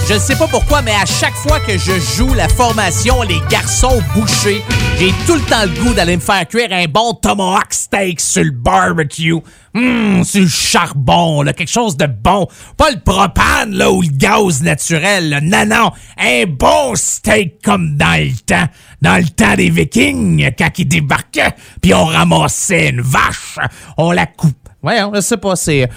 [0.10, 3.40] Je ne sais pas pourquoi, mais à chaque fois que je joue la formation Les
[3.48, 4.64] Garçons Bouchés,
[4.98, 8.44] j'ai tout le temps le goût d'aller me faire cuire un bon tomahawk steak sur
[8.44, 9.36] le barbecue.
[9.76, 12.48] Hum, sur le charbon, là, quelque chose de bon.
[12.76, 15.30] Pas le propane, là, ou le gaz naturel.
[15.30, 15.42] là.
[15.42, 18.68] Non, non, un bon steak comme dans le temps.
[19.04, 21.54] Dans le temps des Vikings, quand ils débarquaient,
[21.84, 23.60] puis on ramassait une vache,
[23.96, 24.70] on la coupe.
[24.82, 25.88] Ouais, je sais.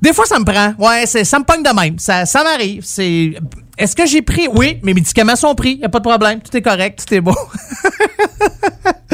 [0.00, 0.74] Des fois, ça me prend.
[0.78, 1.98] Ouais, ça me pogne de même.
[1.98, 2.82] Ça, ça m'arrive.
[2.84, 3.34] C'est.
[3.78, 4.48] Est-ce que j'ai pris?
[4.52, 5.76] Oui, mes médicaments sont pris.
[5.76, 6.40] Y a pas de problème.
[6.40, 7.04] Tout est correct.
[7.06, 7.36] Tout est beau.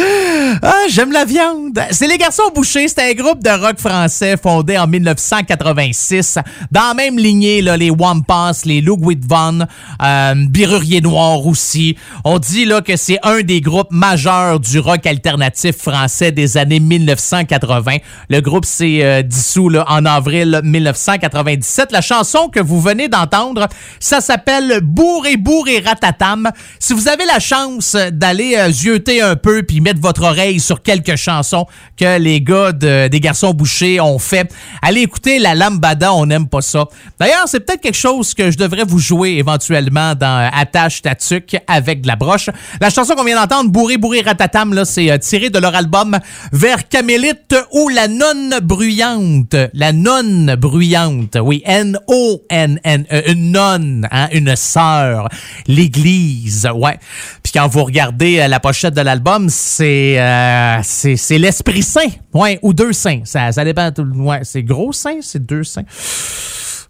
[0.62, 1.78] ah, j'aime la viande.
[1.90, 2.88] C'est les Garçons Bouchés.
[2.88, 6.38] C'est un groupe de rock français fondé en 1986.
[6.72, 9.66] Dans la même lignée, là, les Wampas, les Ludwig Von,
[10.02, 11.98] euh, Birurier Noir aussi.
[12.24, 16.80] On dit là que c'est un des groupes majeurs du rock alternatif français des années
[16.80, 17.98] 1980.
[18.30, 21.92] Le groupe s'est euh, dissous là, en avril 1997.
[21.92, 23.68] La chanson que vous venez d'entendre,
[24.00, 26.50] ça s'appelle Bourre et ratatam.
[26.78, 28.70] Si vous avez la chance d'aller euh,
[29.22, 33.52] un peu puis mettre votre oreille sur quelques chansons que les gars de- des garçons
[33.52, 34.52] bouchés ont fait,
[34.82, 36.86] allez écouter la lambada, on n'aime pas ça.
[37.18, 41.57] D'ailleurs, c'est peut-être quelque chose que je devrais vous jouer éventuellement dans euh, Attache Tatuc
[41.66, 42.50] avec de la broche.
[42.80, 46.18] La chanson qu'on vient d'entendre, Bourré Bourré Ratatam, là, c'est euh, tiré de leur album
[46.52, 49.57] Vers Camélite ou La Nonne Bruyante.
[49.72, 55.28] La Nonne Bruyante, oui, N-O-N-N, euh, une nonne, hein, une sœur,
[55.66, 56.99] l'église, ouais.
[57.42, 62.01] Puis quand vous regardez euh, la pochette de l'album, c'est euh, c'est c'est l'Esprit Saint,
[62.32, 65.84] ouais, ou deux saints, ça, ça dépend, ouais, c'est gros saint, c'est deux saints.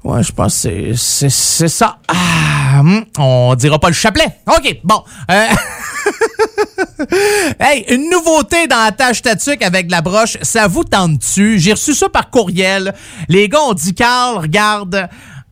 [0.03, 1.97] Ouais, je pense que c'est- ça.
[2.09, 4.27] Ah, hum, on dira pas le chapelet.
[4.47, 5.03] OK, bon.
[5.31, 5.47] Euh,
[7.61, 11.59] hey, une nouveauté dans la tâche tatuc avec la broche, ça vous tente-tu?
[11.59, 12.95] J'ai reçu ça par courriel.
[13.29, 15.09] Les gars ont dit, Carl, regarde,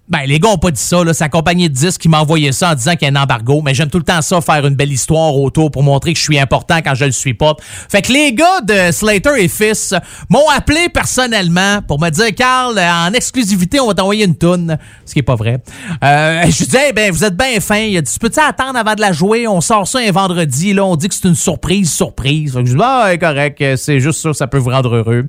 [0.08, 1.14] Ben, les gars ont pas dit ça, là.
[1.14, 3.22] C'est la compagnie de disques qui m'a envoyé ça en disant qu'il y a un
[3.22, 3.62] embargo.
[3.64, 6.24] Mais j'aime tout le temps ça, faire une belle histoire autour pour montrer que je
[6.24, 7.54] suis important quand je le suis pas.
[7.88, 9.94] Fait que les gars de Slater et Fils
[10.28, 14.76] m'ont appelé personnellement pour me dire, Carl, en exclusivité, on va t'envoyer une toune.
[15.06, 15.62] Ce qui est pas vrai.
[16.04, 17.78] Euh, je disais, ben, vous êtes bien fin.
[17.78, 19.48] Il a dit, peux-tu attendre avant de la jouer?
[19.48, 20.84] On sort ça un vendredi, là.
[20.84, 22.52] On dit que c'est une surprise, surprise.
[22.52, 23.64] Fait que je dis, ah, correct.
[23.76, 25.26] C'est juste ça, ça peut vous rendre heureux.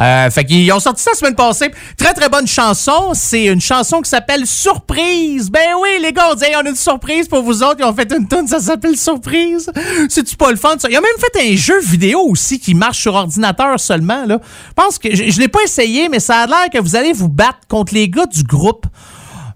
[0.00, 1.70] Euh, fait qu'ils ont sorti ça la semaine passée.
[1.96, 3.12] Très, très bonne chanson.
[3.12, 5.50] C'est une chanson qui s'appelle Surprise.
[5.50, 7.76] Ben oui, les gars, on dit, on a une surprise pour vous autres.
[7.78, 9.70] Ils ont fait une tune, ça s'appelle Surprise.
[10.08, 10.88] C'est-tu pas le fun, ça?
[10.90, 14.40] Ils ont même fait un jeu vidéo aussi qui marche sur ordinateur seulement, là.
[14.68, 17.12] Je pense que, je, je l'ai pas essayé, mais ça a l'air que vous allez
[17.12, 18.86] vous battre contre les gars du groupe.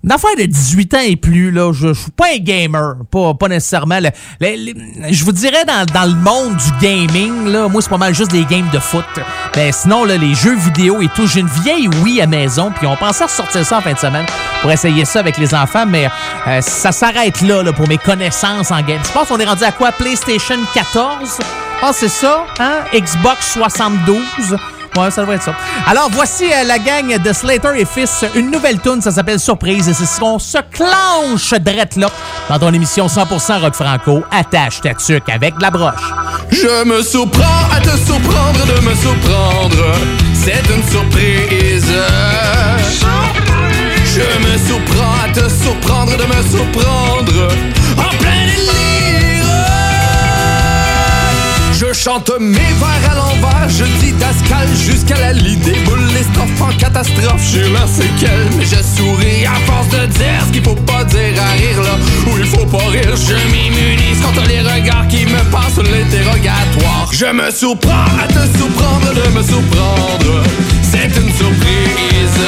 [0.05, 3.35] Une affaire de 18 ans et plus, là, je, je suis pas un gamer, pas,
[3.35, 3.99] pas nécessairement.
[4.01, 4.11] Le-
[5.11, 8.31] je vous dirais, dans, dans le monde du gaming, là, moi, c'est pas mal juste
[8.31, 9.05] des games de foot.
[9.55, 12.87] Ben, sinon, là, les jeux vidéo et tout, j'ai une vieille Wii à maison, puis
[12.87, 14.27] on pensait ressortir ça en fin de semaine
[14.63, 16.09] pour essayer ça avec les enfants, mais
[16.47, 19.01] euh, ça s'arrête là, là, pour mes connaissances en game.
[19.05, 19.91] Je pense qu'on est rendu à quoi?
[19.91, 21.39] PlayStation 14?
[21.83, 22.85] Ah, c'est ça, hein?
[22.95, 24.57] Xbox 72?
[24.99, 25.55] Ouais, ça devrait être ça.
[25.87, 28.25] Alors, voici euh, la gang de Slater et Fils.
[28.35, 29.89] Une nouvelle tune, ça s'appelle Surprise.
[29.89, 32.09] Et c'est ce qu'on se clenche drette là
[32.49, 34.23] dans ton émission 100% Rock Franco.
[34.31, 36.13] Attache ta tuque avec de la broche.
[36.51, 39.95] Je me surprends à te surprendre de me surprendre.
[40.35, 41.93] C'est une surprise.
[44.05, 47.49] Je me surprends à te surprendre de me surprendre.
[47.97, 48.78] En plein
[51.81, 56.25] Je chante mes vers à l'envers, je dis Dascal jusqu'à la lit des boules, les
[56.25, 60.65] strophes en catastrophe, j'ai la séquelle, mais je souris à force de dire ce qu'il
[60.65, 64.61] faut pas dire à rire là, où il faut pas rire, je m'immunise contre les
[64.61, 67.11] regards qui me passent l'interrogatoire.
[67.13, 70.43] Je me surprends à te surprendre de me surprendre,
[70.83, 72.41] c'est une surprise.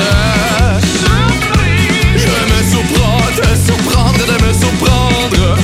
[2.16, 5.56] Je me surprends à te surprendre de me surprendre,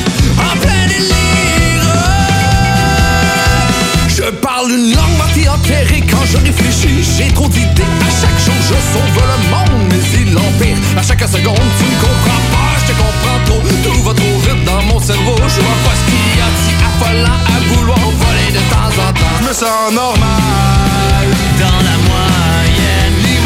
[4.67, 7.03] parle une langue moitié enterrée quand je réfléchis.
[7.17, 7.83] J'ai trop d'idées.
[8.01, 10.77] À chaque jour, je sauve le monde, mais il empire.
[10.97, 12.73] À chaque seconde, tu me comprends pas.
[12.81, 13.63] Je te comprends trop.
[13.85, 15.37] Tout va trop vite dans mon cerveau.
[15.37, 19.13] Je vois pas ce qu'il y a si affolant à vouloir voler de temps en
[19.13, 19.37] temps.
[19.41, 21.27] Je me sens normal
[21.59, 23.37] dans la moyenne, ni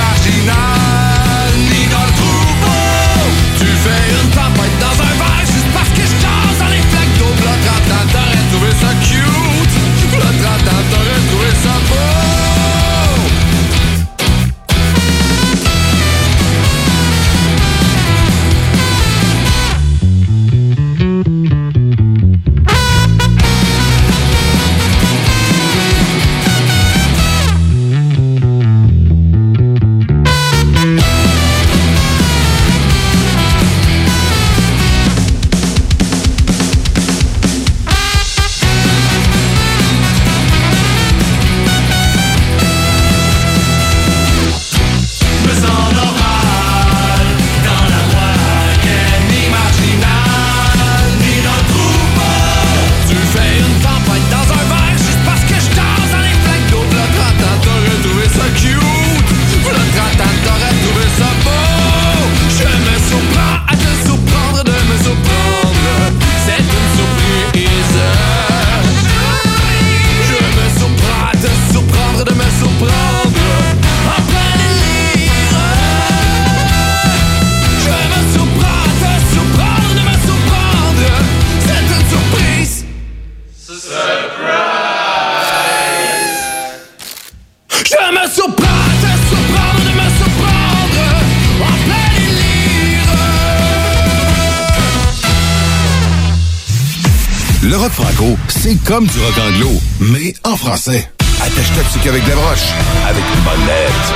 [98.91, 99.71] comme du rock anglo,
[100.01, 101.09] mais en français.
[101.41, 102.73] Attache ta tuque avec la broche,
[103.09, 104.15] avec une bonne lettre.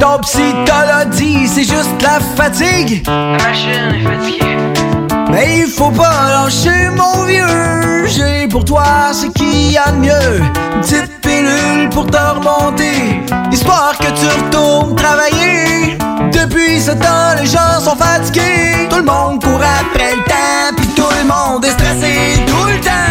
[0.00, 3.02] Ton psy te l'a dit, c'est juste la fatigue.
[3.06, 4.56] La machine est fatiguée.
[5.30, 8.06] Mais il faut pas lâcher mon vieux.
[8.06, 10.40] J'ai pour toi ce qu'il y a de mieux.
[10.40, 11.07] Une petite
[13.52, 15.98] Histoire que tu retournes travailler.
[16.32, 18.88] Depuis ce temps, les gens sont fatigués.
[18.88, 20.76] Tout le monde court après le temps.
[20.76, 23.07] Puis tout le monde est stressé tout le temps.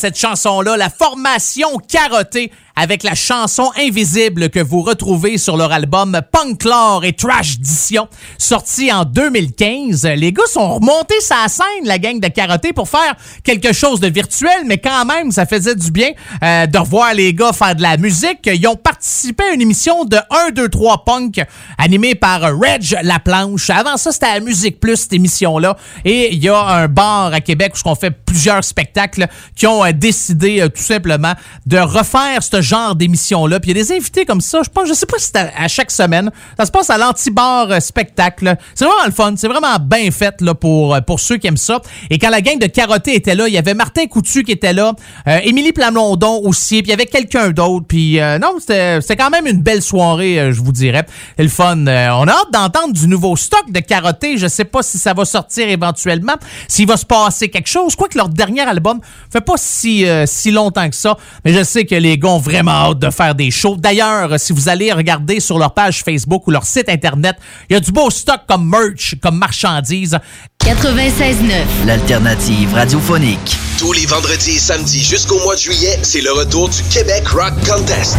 [0.00, 0.76] Cette chanson-là.
[0.76, 7.12] La formation carottée avec la chanson Invisible que vous retrouvez sur leur album Punklore et
[7.12, 8.08] Trash Dition,
[8.38, 10.06] sorti en 2015.
[10.16, 14.08] Les gars sont remontés sa scène, la gang de Carotté, pour faire quelque chose de
[14.08, 16.10] virtuel, mais quand même, ça faisait du bien
[16.42, 18.40] euh, de revoir les gars faire de la musique.
[18.46, 21.40] Ils ont participé à une émission de 1, 2, 3 Punk
[21.78, 23.70] animée par Reg Laplanche.
[23.70, 25.76] Avant ça, c'était à Musique Plus, cette émission-là.
[26.04, 29.84] Et il y a un bar à Québec où on fait plusieurs spectacles qui ont
[29.84, 31.34] euh, décidé euh, tout simplement
[31.66, 33.60] de refaire genre d'émission-là.
[33.60, 34.60] Puis il y a des invités comme ça.
[34.64, 36.30] Je pense, je sais pas si c'est à, chaque semaine.
[36.58, 38.56] Ça se passe à l'anti-bar euh, spectacle.
[38.74, 39.34] C'est vraiment le fun.
[39.36, 41.80] C'est vraiment bien fait là, pour, euh, pour ceux qui aiment ça.
[42.10, 44.72] Et quand la gang de Carotté était là, il y avait Martin Coutu qui était
[44.72, 44.92] là,
[45.26, 47.86] euh, Émilie Plamondon aussi, puis il y avait quelqu'un d'autre.
[47.88, 51.04] Puis non, c'était quand même une belle soirée, je vous dirais.
[51.36, 51.76] C'est le fun.
[51.78, 54.36] On a hâte d'entendre du nouveau stock de Carotté.
[54.38, 56.34] Je sais pas si ça va sortir éventuellement,
[56.68, 57.96] s'il va se passer quelque chose.
[57.96, 59.00] Quoique leur dernier album
[59.32, 62.72] fait pas si, si longtemps que ça, mais je sais que les gars ont vraiment
[62.72, 63.76] hâte de faire des shows.
[63.76, 67.36] D'ailleurs, si vous allez regarder sur leur page Facebook ou leur site internet,
[67.68, 70.18] il y a du beau stock comme merch, comme marchandises.
[70.64, 71.86] 96.9.
[71.86, 73.56] L'alternative radiophonique.
[73.78, 77.54] Tous les vendredis et samedis jusqu'au mois de juillet, c'est le retour du Québec Rock
[77.66, 78.18] Contest.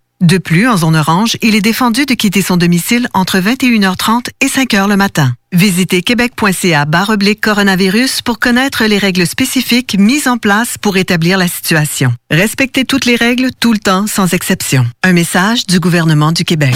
[0.21, 4.45] De plus, en zone orange, il est défendu de quitter son domicile entre 21h30 et
[4.45, 5.33] 5h le matin.
[5.51, 11.47] Visitez québec.ca oblique coronavirus pour connaître les règles spécifiques mises en place pour établir la
[11.47, 12.13] situation.
[12.29, 14.85] Respectez toutes les règles tout le temps sans exception.
[15.01, 16.75] Un message du gouvernement du Québec.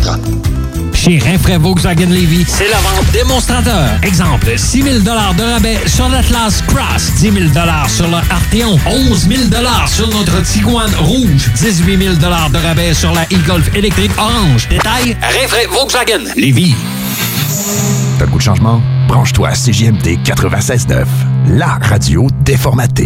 [0.93, 3.89] Chez Rinfraie Volkswagen Levy, c'est la vente démonstrateur.
[4.03, 7.35] Exemple, 6 000 de rabais sur l'Atlas Cross, 10 000
[7.87, 9.41] sur le Arteon, 11 000
[9.87, 14.67] sur notre Tiguan Rouge, 18 000 de rabais sur la e-Golf électrique orange.
[14.69, 16.75] Détail, Rinfraie Volkswagen Levy.
[18.19, 18.81] T'as le goût de changement?
[19.07, 21.05] Branche-toi à CJMD 96.9,
[21.47, 23.05] la radio déformatée.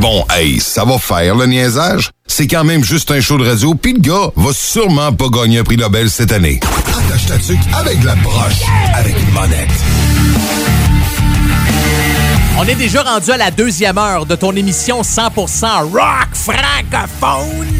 [0.00, 2.10] Bon, hey, ça va faire le niaisage.
[2.26, 5.58] C'est quand même juste un show de radio, puis le gars va sûrement pas gagner
[5.58, 6.60] un prix Nobel cette année.
[6.88, 8.62] Attache ta tuque avec la broche,
[8.94, 9.70] avec une monette.
[12.56, 17.74] On est déjà rendu à la deuxième heure de ton émission 100% rock francophone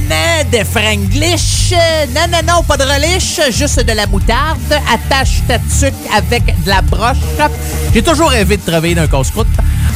[0.53, 1.73] de franglish.
[2.15, 4.59] Non, non, non, pas de relish, juste de la moutarde.
[4.93, 7.19] Attache ta tuque avec de la broche.
[7.93, 9.47] J'ai toujours rêvé de travailler dans un casse-croûte.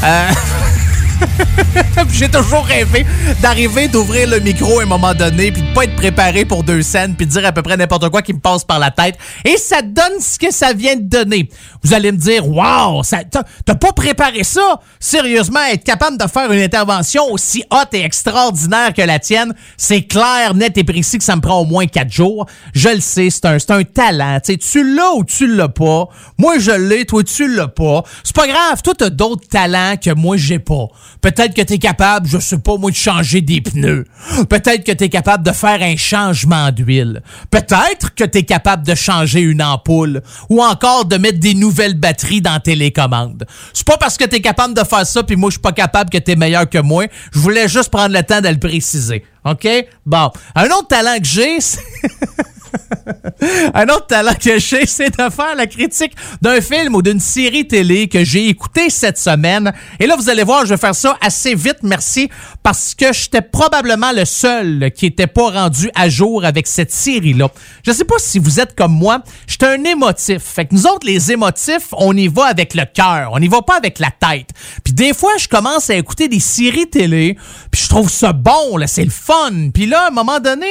[0.05, 0.31] Euh...
[2.13, 3.05] J'ai toujours rêvé
[3.43, 6.83] d'arriver, d'ouvrir le micro à un moment donné, puis de pas être préparé pour deux
[6.83, 9.17] scènes, puis de dire à peu près n'importe quoi qui me passe par la tête.
[9.45, 11.49] Et ça donne ce que ça vient de donner.
[11.83, 14.81] Vous allez me dire, wow, t'as pas préparé ça?
[14.99, 20.03] Sérieusement, être capable de faire une intervention aussi haute et extraordinaire que la tienne, c'est
[20.03, 22.47] clair, net et précis que ça me prend au moins quatre jours.
[22.75, 24.41] Je le sais, c'est un, c'est un talent.
[24.45, 26.09] Tu sais, tu l'as ou tu l'as pas?
[26.39, 28.03] Moi, je l'ai, toi, tu l'as pas.
[28.25, 30.87] C'est pas grave, toi, t'as d'autres talents que moi, j'ai pas.
[31.21, 34.05] Peut-être que tu es capable, je sais pas moi, de changer des pneus.
[34.49, 37.23] Peut-être que tu es capable de faire un changement d'huile.
[37.51, 41.99] Peut-être que tu es capable de changer une ampoule ou encore de mettre des nouvelles
[41.99, 43.47] batteries dans télécommande.
[43.73, 45.73] C'est pas parce que tu es capable de faire ça puis moi je suis pas
[45.73, 47.07] capable que tu meilleur que moi.
[47.33, 49.25] Je voulais juste prendre le temps de le préciser.
[49.45, 49.67] OK?
[50.05, 51.81] Bon, un autre talent que j'ai, c'est
[53.75, 56.13] Un autre talent que j'ai, c'est de faire la critique
[56.43, 59.73] d'un film ou d'une série télé que j'ai écouté cette semaine.
[60.01, 62.29] Et là, vous allez voir, je vais faire ça assez vite, merci,
[62.63, 67.49] parce que j'étais probablement le seul qui était pas rendu à jour avec cette série-là.
[67.85, 70.43] Je sais pas si vous êtes comme moi, j'étais un émotif.
[70.43, 73.63] Fait que nous autres, les émotifs, on y va avec le cœur, on y va
[73.63, 74.51] pas avec la tête.
[74.85, 77.37] Puis des fois, je commence à écouter des séries télé,
[77.71, 79.71] puis je trouve ça bon, c'est le fun.
[79.73, 80.67] Puis là, à un moment donné,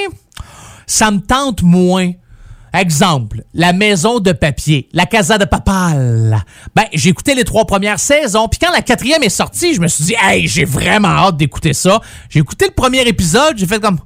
[0.88, 2.12] ça me tente moins.
[2.74, 6.44] Exemple, la maison de papier, la casa de papal.
[6.76, 9.88] Ben, j'ai écouté les trois premières saisons, puis quand la quatrième est sortie, je me
[9.88, 12.02] suis dit, hey, j'ai vraiment hâte d'écouter ça.
[12.30, 14.00] J'ai écouté le premier épisode, j'ai fait comme,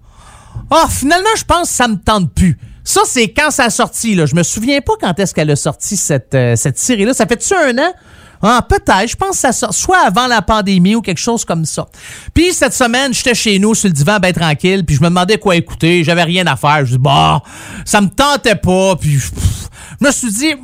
[0.70, 2.58] oh, finalement, je pense que ça me tente plus.
[2.84, 4.26] Ça, c'est quand ça a sorti, là.
[4.26, 7.14] Je me souviens pas quand est-ce qu'elle a sorti cette, euh, cette série-là.
[7.14, 7.94] Ça fait-tu un an?
[8.42, 9.10] Ah, peut-être.
[9.10, 11.88] Je pense que ça soit avant la pandémie ou quelque chose comme ça.
[12.34, 15.38] Puis cette semaine, j'étais chez nous sur le divan, ben tranquille, puis je me demandais
[15.38, 16.04] quoi écouter.
[16.04, 16.86] J'avais rien à faire.
[16.86, 17.42] Je dis, bah,
[17.86, 18.96] ça me tentait pas.
[18.96, 20.56] Puis je me suis dit,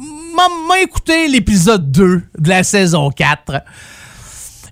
[0.67, 3.63] m'a écouté l'épisode 2 de la saison 4.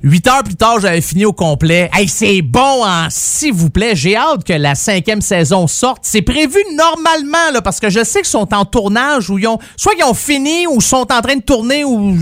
[0.06, 1.90] Huit heures plus tard, j'avais fini au complet.
[1.92, 3.08] Hey, c'est bon, hein?
[3.10, 6.02] S'il vous plaît, j'ai hâte que la cinquième saison sorte.
[6.04, 9.58] C'est prévu normalement, là, parce que je sais qu'ils sont en tournage ou ils ont,
[9.76, 12.16] soit ils ont fini ou sont en train de tourner ou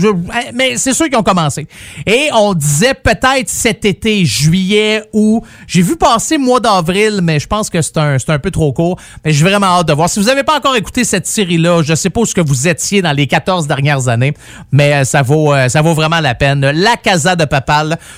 [0.54, 1.66] mais c'est sûr qu'ils ont commencé.
[2.06, 7.46] Et on disait peut-être cet été, juillet ou j'ai vu passer mois d'avril, mais je
[7.46, 8.98] pense que c'est un, c'est un peu trop court.
[9.26, 10.08] Mais j'ai vraiment hâte de voir.
[10.08, 13.02] Si vous n'avez pas encore écouté cette série-là, je sais pas où que vous étiez
[13.02, 14.32] dans les 14 dernières années,
[14.72, 16.62] mais euh, ça vaut, euh, ça vaut vraiment la peine.
[16.70, 17.44] La Casa de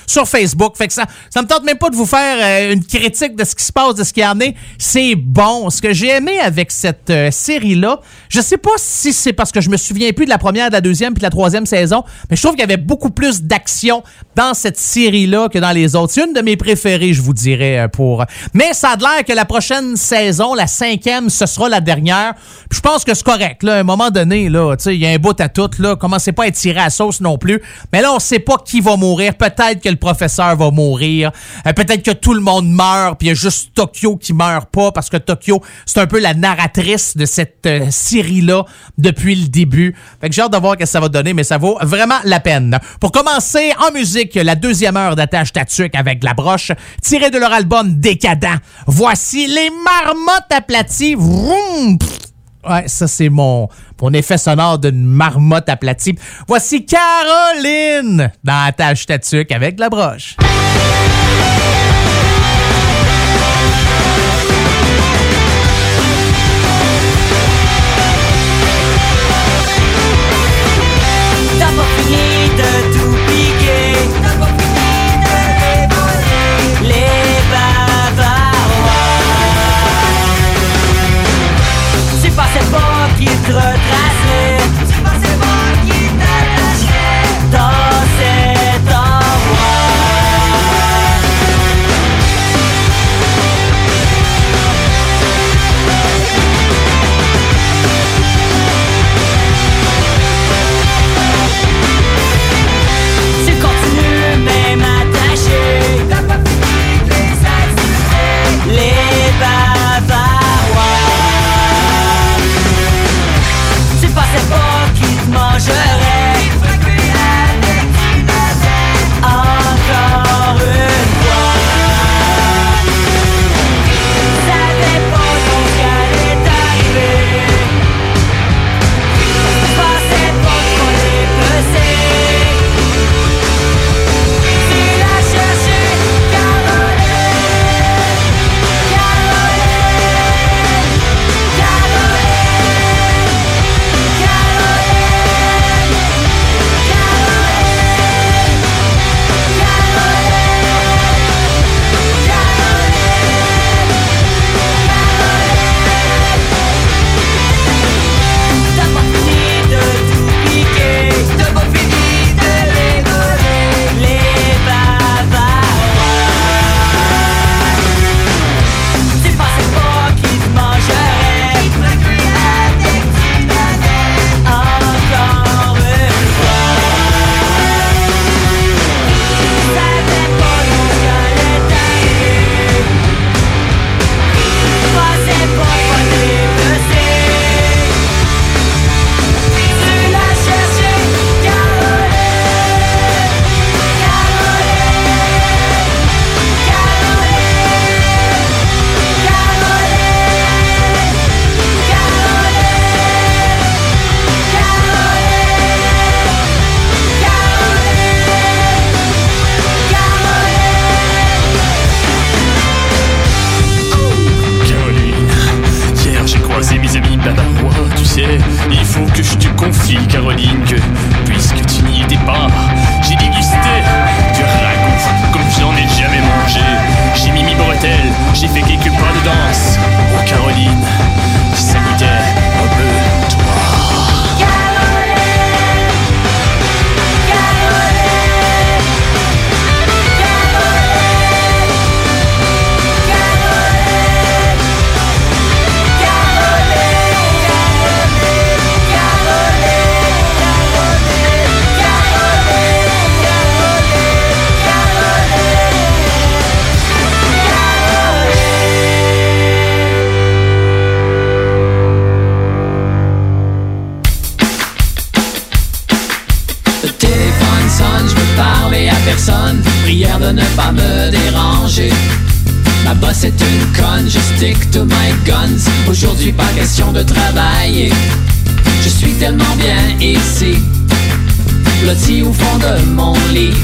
[0.05, 0.77] Sur Facebook.
[0.77, 3.43] Fait que ça, ça me tente même pas de vous faire euh, une critique de
[3.43, 4.55] ce qui se passe, de ce qui en est.
[4.77, 5.69] C'est bon.
[5.69, 7.99] Ce que j'ai aimé avec cette euh, série-là,
[8.29, 10.73] je sais pas si c'est parce que je me souviens plus de la première, de
[10.73, 13.43] la deuxième puis de la troisième saison, mais je trouve qu'il y avait beaucoup plus
[13.43, 14.03] d'action
[14.35, 16.13] dans cette série-là que dans les autres.
[16.13, 18.25] C'est une de mes préférées, je vous dirais, euh, pour.
[18.53, 22.33] Mais ça a l'air que la prochaine saison, la cinquième, ce sera la dernière.
[22.69, 23.63] Puis je pense que c'est correct.
[23.63, 25.69] Là, à un moment donné, là, il y a un bout à tout.
[25.79, 27.61] Là, commencez pas à être tiré à sauce non plus.
[27.93, 29.35] Mais là, on sait pas qui va mourir.
[29.37, 31.31] Peut-être que le professeur va mourir.
[31.65, 33.17] Euh, Peut-être que tout le monde meurt.
[33.17, 36.19] Puis il y a juste Tokyo qui meurt pas parce que Tokyo, c'est un peu
[36.19, 38.65] la narratrice de cette euh, série-là
[38.97, 39.95] depuis le début.
[40.21, 42.17] Fait que j'ai hâte de voir ce que ça va donner, mais ça vaut vraiment
[42.23, 42.77] la peine.
[42.99, 46.71] Pour commencer, en musique, la deuxième heure d'attache tatuc avec la broche,
[47.01, 48.59] tirée de leur album Décadent.
[48.85, 51.15] Voici les marmottes aplaties.
[51.15, 51.97] Vroom!
[52.69, 53.69] Ouais, ça c'est mon,
[54.01, 56.17] mon effet sonore d'une marmotte aplatie.
[56.47, 60.35] Voici Caroline dans Attache Tatuc avec la broche.
[82.53, 83.76] Cette voix qui te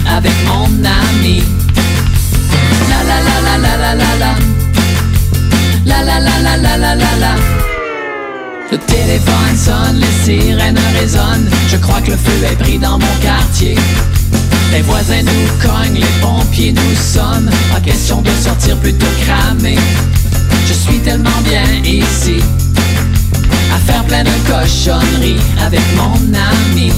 [0.08, 1.44] avec mon ami.
[2.90, 4.36] La la la la la la la la.
[5.86, 7.36] La la la la la la la la.
[8.72, 11.50] Le téléphone sonne, les sirènes résonnent.
[11.70, 13.76] Je crois que le feu est pris dans mon quartier.
[14.72, 17.50] Les voisins nous cognent, les pompiers nous sommes.
[17.72, 19.76] Pas question de sortir plutôt cramé.
[20.68, 22.38] Je suis tellement bien ici.
[23.74, 26.14] À faire plein de cochonneries avec mon
[26.52, 26.92] ami.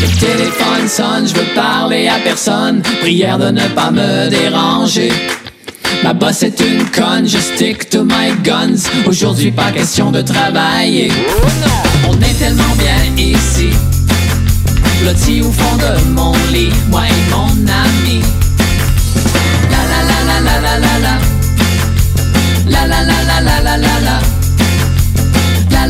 [0.00, 2.82] Le téléphone sonne, je veux parler à personne.
[3.00, 5.12] Prière de ne pas me déranger.
[6.02, 8.88] Ma boss est une conne, je stick to my guns.
[9.06, 11.10] Aujourd'hui, pas question de travailler.
[12.08, 13.70] On est tellement bien ici.
[15.00, 18.22] Blotti au fond de mon lit, moi et mon ami.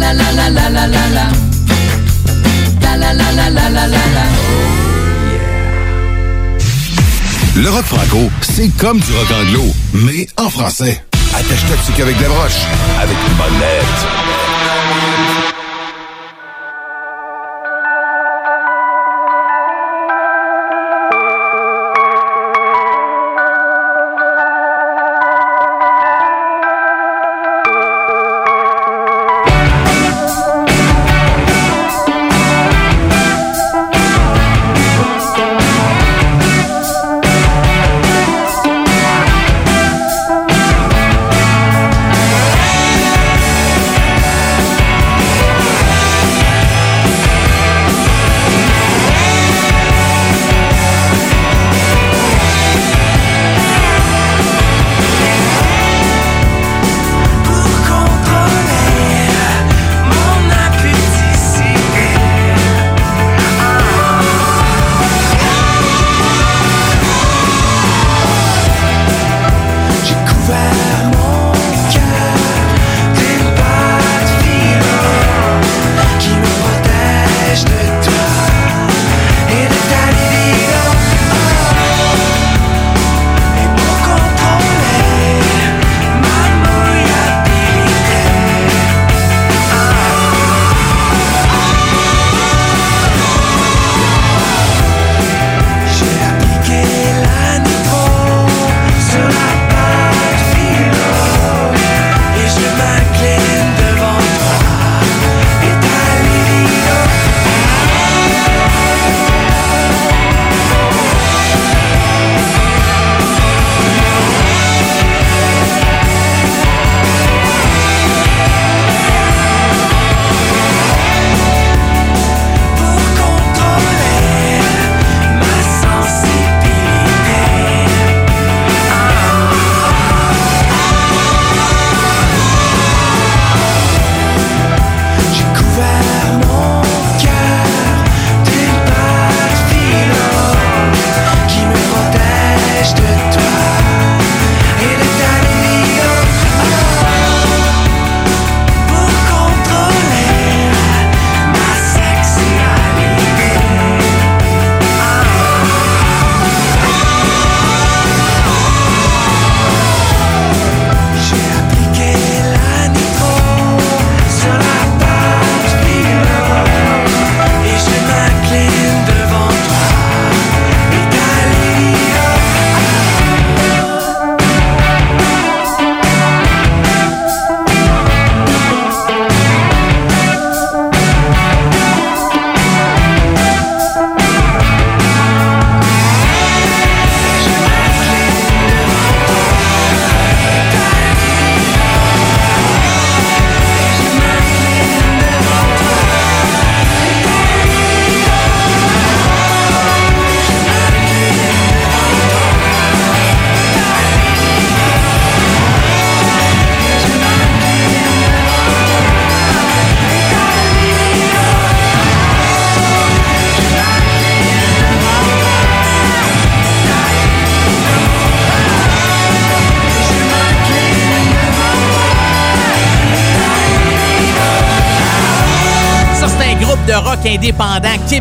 [0.06, 1.26] La la la la la la la la.
[2.80, 4.24] La la la la la la la la.
[7.56, 9.64] Le rock franco, c'est comme du rock anglo,
[9.94, 11.02] mais en français.
[11.34, 12.62] Attache-toi dessus qu'avec des broches,
[13.00, 13.58] avec une bonne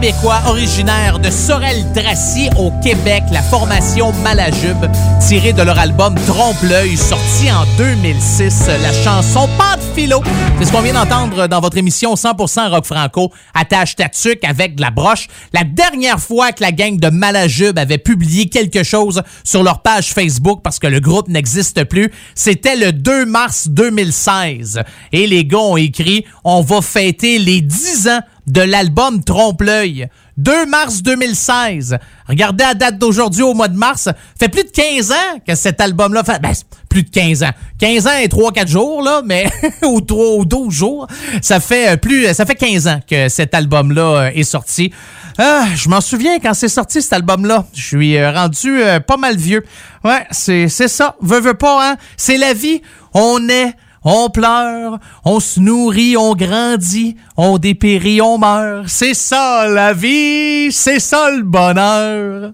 [0.06, 4.86] québécois originaire de Sorel-Tracy au Québec, la formation Malajube,
[5.27, 8.68] tirée de leur album Trompe-l'œil, sorti en 2006.
[8.84, 10.22] La chanson Pas de.
[10.60, 14.10] C'est ce qu'on vient d'entendre dans votre émission 100% rock franco, attache ta
[14.44, 15.27] avec de la broche.
[15.53, 20.14] La dernière fois que la gang de Malajube avait publié quelque chose sur leur page
[20.14, 24.82] Facebook, parce que le groupe n'existe plus, c'était le 2 mars 2016.
[25.14, 30.09] Et les gars ont écrit, on va fêter les 10 ans de l'album Trompe-l'œil.
[30.38, 31.97] 2 mars 2016.
[32.27, 34.09] Regardez la date d'aujourd'hui au mois de mars.
[34.38, 36.41] Fait plus de 15 ans que cet album-là fait.
[36.41, 36.51] Ben,
[36.89, 37.51] plus de 15 ans.
[37.80, 39.49] 15 ans et 3-4 jours, là, mais
[39.84, 41.07] ou 3 ou 12 jours.
[41.41, 42.34] Ça fait euh, plus.
[42.34, 44.91] Ça fait 15 ans que cet album-là euh, est sorti.
[45.38, 47.65] Ah, je m'en souviens quand c'est sorti cet album-là.
[47.73, 49.63] Je suis euh, rendu pas mal vieux.
[50.03, 51.15] Ouais, c'est c'est ça.
[51.22, 51.95] Veux, veux pas, hein?
[52.17, 52.81] C'est la vie.
[53.13, 53.73] On est
[54.06, 58.88] on pleure, on se nourrit, on grandit, on dépérit, on meurt.
[58.88, 62.53] C'est ça la vie, c'est ça le bonheur.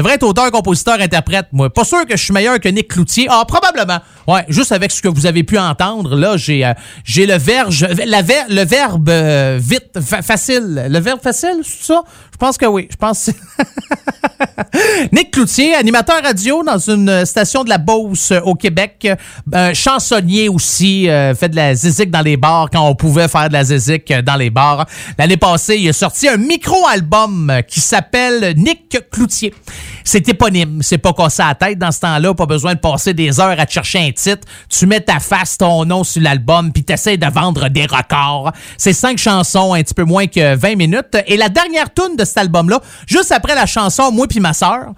[0.00, 1.68] Devrait être auteur, compositeur, interprète, moi.
[1.68, 3.26] Pas sûr que je suis meilleur que Nick Cloutier.
[3.28, 3.98] Ah, probablement.
[4.26, 6.72] Ouais, juste avec ce que vous avez pu entendre, là, j'ai euh,
[7.04, 10.86] j'ai le verge, la ver- le verbe euh, vite, fa- facile.
[10.88, 12.02] Le verbe facile, c'est ça?
[12.32, 12.88] Je pense que oui.
[12.90, 13.28] Je pense
[15.12, 19.06] Nick Cloutier, animateur radio dans une station de la Beauce euh, au Québec.
[19.54, 23.48] Euh, chansonnier aussi, euh, fait de la zizik dans les bars quand on pouvait faire
[23.48, 24.86] de la zizik dans les bars.
[25.18, 29.52] L'année passée, il a sorti un micro-album qui s'appelle Nick Cloutier.
[30.04, 33.14] C'est éponyme, c'est pas cassé à la tête dans ce temps-là, pas besoin de passer
[33.14, 34.46] des heures à chercher un titre.
[34.68, 38.52] Tu mets ta face, ton nom sur l'album, puis t'essaies de vendre des records.
[38.76, 41.16] C'est cinq chansons, un petit peu moins que 20 minutes.
[41.26, 44.92] Et la dernière tune de cet album-là, juste après la chanson Moi puis ma sœur,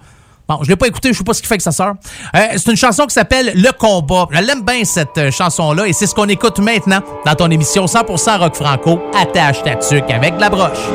[0.47, 1.93] Bon, je l'ai pas écouté, je sais pas ce qu'il fait avec sa sœur.
[2.35, 4.27] Euh, c'est une chanson qui s'appelle Le combat.
[4.29, 7.85] Je l'aime bien cette euh, chanson-là et c'est ce qu'on écoute maintenant dans ton émission
[7.85, 9.01] 100% rock franco.
[9.17, 10.89] Attache ta tuque avec la broche.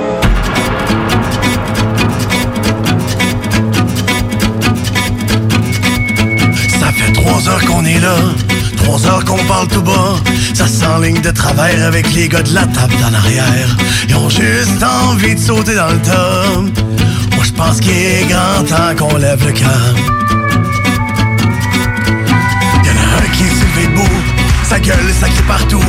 [8.77, 10.17] Trois heures qu'on parle tout bas.
[10.55, 13.77] Ça s'enligne de travers avec les gars de la table d'en arrière.
[14.09, 16.85] Ils ont juste envie de sauter dans le top.
[17.35, 19.87] Moi je pense qu'il est grand temps qu'on lève le camp.
[22.85, 24.23] Y'en a un qui est soulevé debout,
[24.65, 25.85] sa gueule sacrée partout.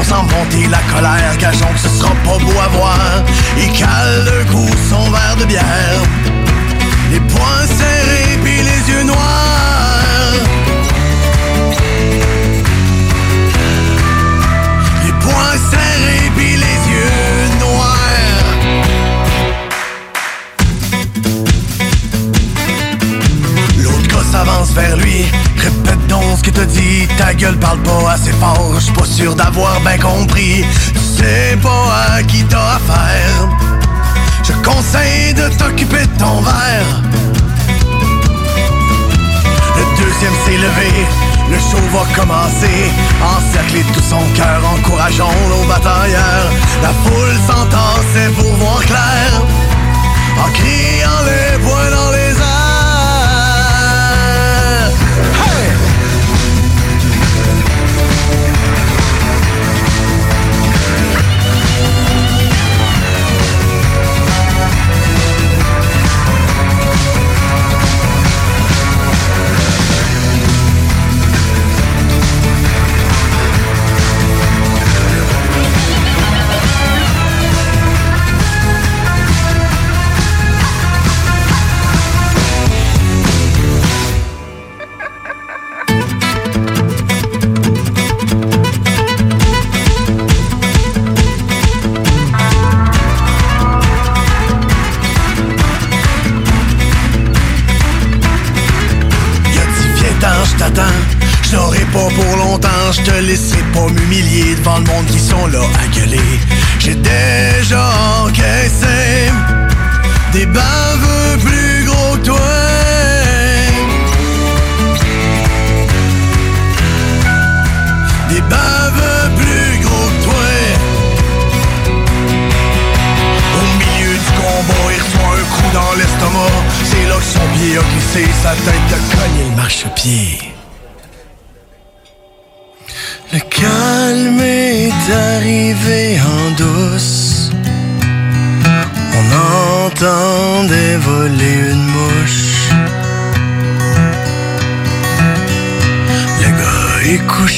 [0.00, 3.24] On sent monter la colère, gageons que ce sera pas beau à voir.
[3.56, 6.02] Il cale d'un coup son verre de bière.
[7.10, 9.47] Les poings serrés puis les yeux noirs
[24.30, 25.24] s'avance vers lui.
[25.56, 27.06] Répète donc ce que t'as dit.
[27.16, 28.72] Ta gueule parle pas assez fort.
[28.76, 30.64] Je suis pas sûr d'avoir bien compris.
[30.92, 33.48] Tu sais pas à qui t'as affaire.
[34.44, 37.02] Je conseille de t'occuper de ton verre.
[39.76, 41.06] Le deuxième s'est levé.
[41.50, 42.92] Le show va commencer,
[43.22, 46.50] encerclé de tout son cœur, encourageons nos batailleurs.
[46.82, 49.42] La foule s'entassait pour voir clair,
[50.44, 52.27] en criant les poings dans les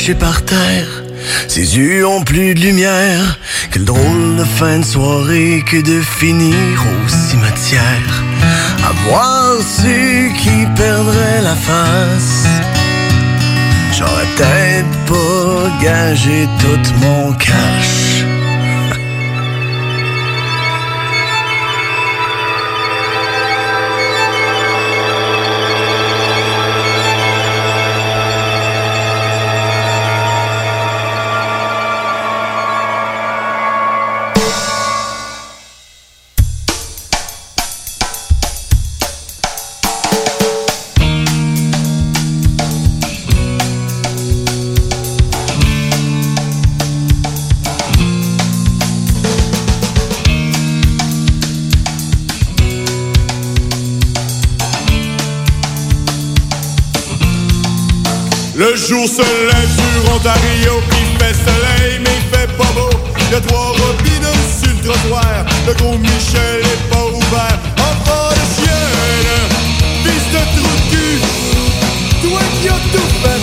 [0.00, 1.02] couché par terre,
[1.46, 3.38] Ses yeux ont plus de lumière.
[3.70, 6.56] Quelle drôle de fin de soirée que de finir
[6.90, 8.24] au cimetière.
[8.92, 12.46] Avoir su qui perdrait la face.
[13.92, 17.99] J'aurais peut-être pas gagé tout mon cash.
[58.60, 62.90] Le jour se lève sur Ontario, il fait soleil mais il fait pas beau.
[63.32, 67.58] Y a trois robinets sur le trottoir, le gros Michel est pas ouvert.
[67.78, 69.48] Enfant de chienne,
[70.04, 71.16] fils de trou de cul,
[72.22, 73.39] toi qui as tout fait,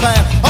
[0.00, 0.49] chose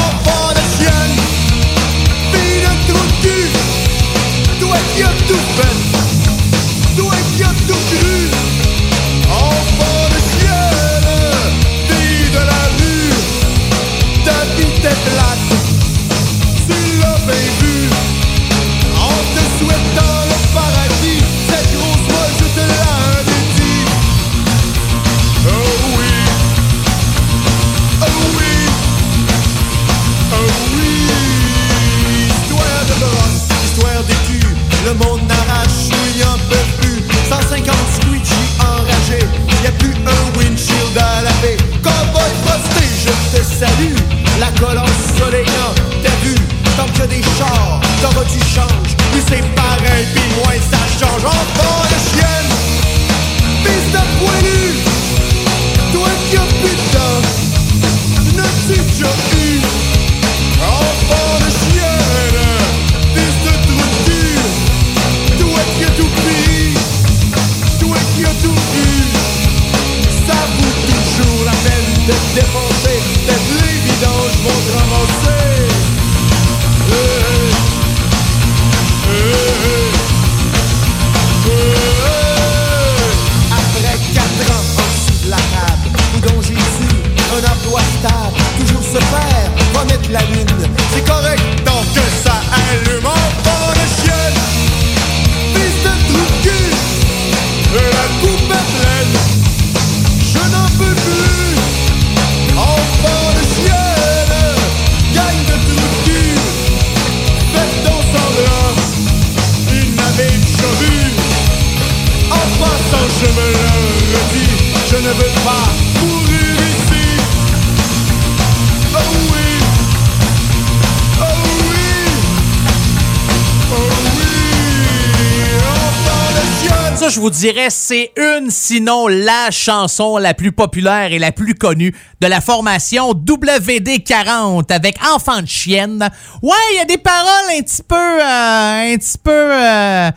[127.69, 133.13] C'est une, sinon la chanson la plus populaire et la plus connue de la formation
[133.13, 136.09] WD40 avec Enfant de chienne.
[136.43, 140.11] Ouais, il y a des paroles un petit peu, euh, un petit peu, euh,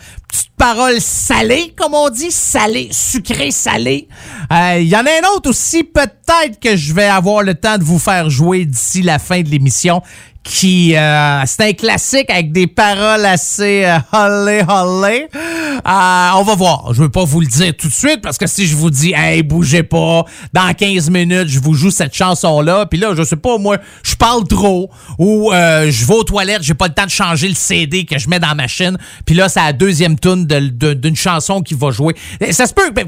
[0.57, 4.07] paroles salées, comme on dit, salées, sucrées, salées.
[4.51, 7.77] Euh, Il y en a un autre aussi, peut-être que je vais avoir le temps
[7.77, 10.01] de vous faire jouer d'ici la fin de l'émission
[10.43, 15.27] qui euh, c'est un classique avec des paroles assez euh, holé holé.
[15.33, 16.93] Euh, on va voir.
[16.93, 19.13] Je veux pas vous le dire tout de suite parce que si je vous dis
[19.15, 23.23] hey bougez pas, dans 15 minutes je vous joue cette chanson là, puis là je
[23.23, 26.93] sais pas moi, je parle trop ou euh, je vais aux toilettes, j'ai pas le
[26.93, 29.73] temps de changer le CD que je mets dans la machine, puis là c'est la
[29.73, 32.15] deuxième tune d'une chanson qui va jouer.
[32.51, 32.91] Ça se peut.
[32.91, 33.05] ben,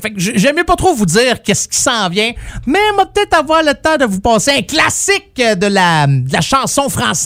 [0.55, 2.31] mieux pas trop vous dire qu'est-ce qui s'en vient,
[2.65, 6.41] mais va peut-être avoir le temps de vous passer un classique de la, de la
[6.41, 7.24] chanson française.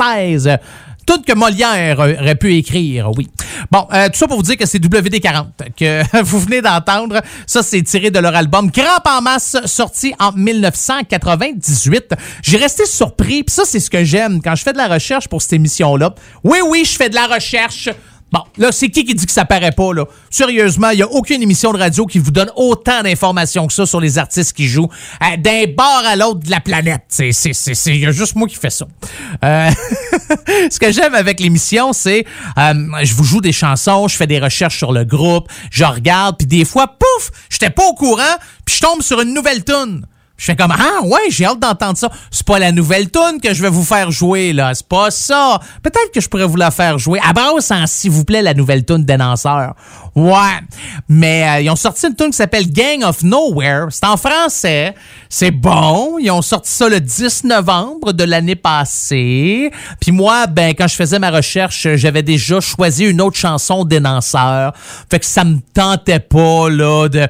[1.09, 3.27] Tout que Molière aurait pu écrire, oui.
[3.71, 7.19] Bon, euh, tout ça pour vous dire que c'est WD-40 que vous venez d'entendre.
[7.47, 12.13] Ça, c'est tiré de leur album Cramp en masse, sorti en 1998.
[12.43, 15.27] J'ai resté surpris, puis ça, c'est ce que j'aime quand je fais de la recherche
[15.27, 16.13] pour cette émission-là.
[16.43, 17.89] Oui, oui, je fais de la recherche.
[18.31, 20.06] Bon, là, c'est qui qui dit que ça paraît pas, là?
[20.30, 23.85] Sérieusement, il n'y a aucune émission de radio qui vous donne autant d'informations que ça
[23.88, 24.89] sur les artistes qui jouent
[25.23, 27.03] euh, d'un bord à l'autre de la planète.
[27.07, 28.85] C'est, c'est, c'est, il y a juste moi qui fais ça.
[29.43, 29.69] Euh,
[30.69, 32.26] ce que j'aime avec l'émission, c'est,
[32.57, 36.38] euh, je vous joue des chansons, je fais des recherches sur le groupe, je regarde,
[36.38, 40.06] puis des fois, pouf, j'étais pas au courant, puis je tombe sur une nouvelle tune.
[40.40, 42.10] Je fais comme ah ouais, j'ai hâte d'entendre ça.
[42.32, 45.60] C'est pas la nouvelle tune que je vais vous faire jouer là, c'est pas ça.
[45.84, 47.20] Peut-être que je pourrais vous la faire jouer.
[47.20, 49.76] À en s'il vous plaît la nouvelle tune d'Énanceur.
[50.16, 50.60] Ouais.
[51.10, 53.88] Mais euh, ils ont sorti une tune qui s'appelle Gang of Nowhere.
[53.90, 54.95] C'est en français.
[55.28, 56.18] C'est bon.
[56.20, 59.72] Ils ont sorti ça le 10 novembre de l'année passée.
[59.99, 64.74] Puis moi, ben quand je faisais ma recherche, j'avais déjà choisi une autre chanson d'Énanceur.
[65.10, 67.28] Fait que ça me tentait pas là de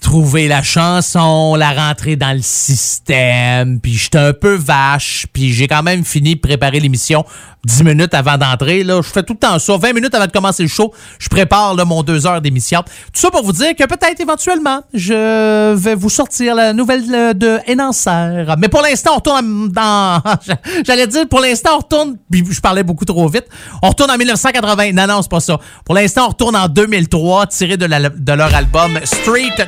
[0.00, 5.66] trouver la chanson, la rentrer dans le système, puis j'étais un peu vache, puis j'ai
[5.66, 7.24] quand même fini de préparer l'émission
[7.64, 8.84] 10 minutes avant d'entrer.
[8.84, 9.76] Là, je fais tout le temps ça.
[9.76, 12.82] 20 minutes avant de commencer le show, je prépare là, mon 2 heures d'émission.
[12.82, 17.34] Tout ça pour vous dire que peut-être éventuellement, je vais vous sortir la nouvelle euh,
[17.34, 18.54] de Enancer.
[18.58, 20.22] Mais pour l'instant, on retourne dans...
[20.86, 22.16] J'allais dire, pour l'instant, on retourne...
[22.30, 23.46] puis Je parlais beaucoup trop vite.
[23.82, 24.92] On retourne en 1980.
[24.92, 25.58] Non, non, c'est pas ça.
[25.84, 29.66] Pour l'instant, on retourne en 2003, tiré de, de leur album Street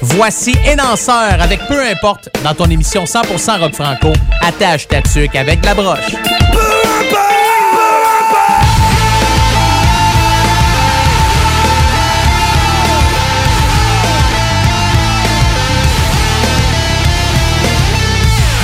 [0.00, 4.12] Voici Enancer avec peu importe dans ton émission 100% rock franco.
[4.44, 6.16] Attache ta tuque avec la broche.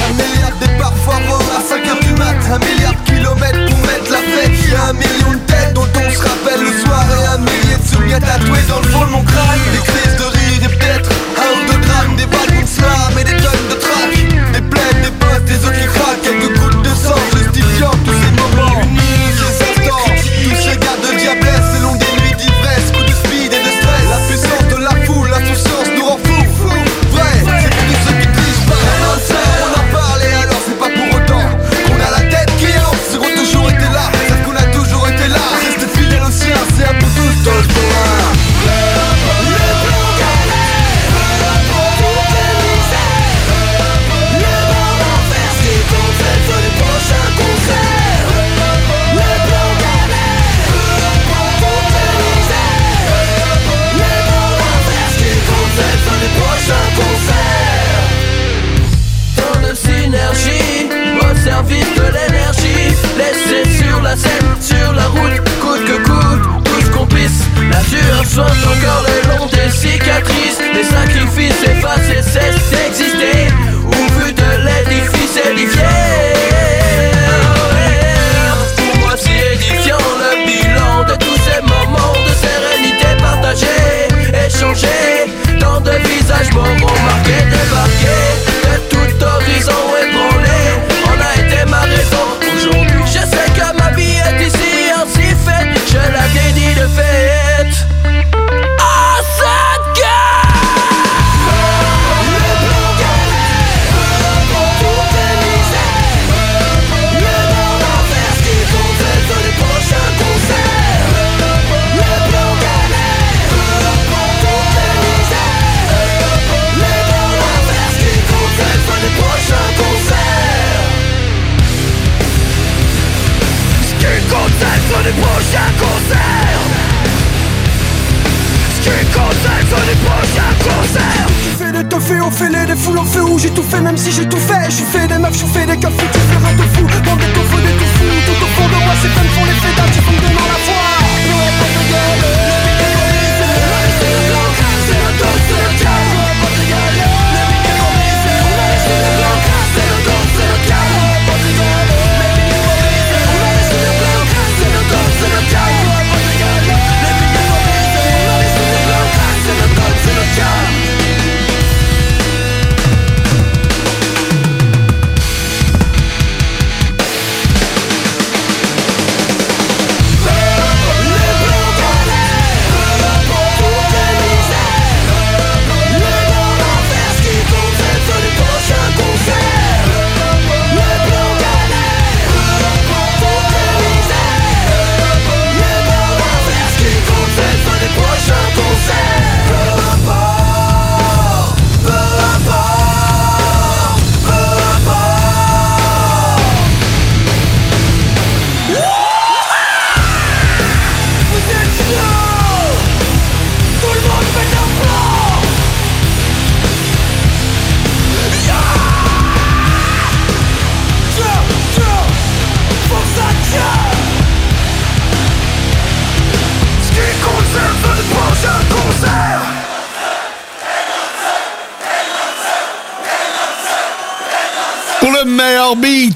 [0.02, 2.35] Un milliard de départs foireux à 5h du mat.
[2.52, 4.70] Un milliard de kilomètres pour mettre la fête.
[4.72, 7.05] Y'a un million de têtes dont on se rappelle le soir.
[7.22, 10.07] Et un millier de souvenirs tatoués dans le fond de mon crâne
[12.78, 13.47] Des balles
[65.89, 70.59] que coûte, complices La sueur soigne encore le long des cicatrices.
[70.74, 73.48] Les sacrifices effacent et cessent d'exister.
[73.86, 75.82] Au vu de l'édifice édifié
[78.77, 85.81] Pour moi si édifiant le bilan de tous ces moments de sérénité partagée Échangés Tant
[85.81, 88.27] de visages moraux marqués, débarqués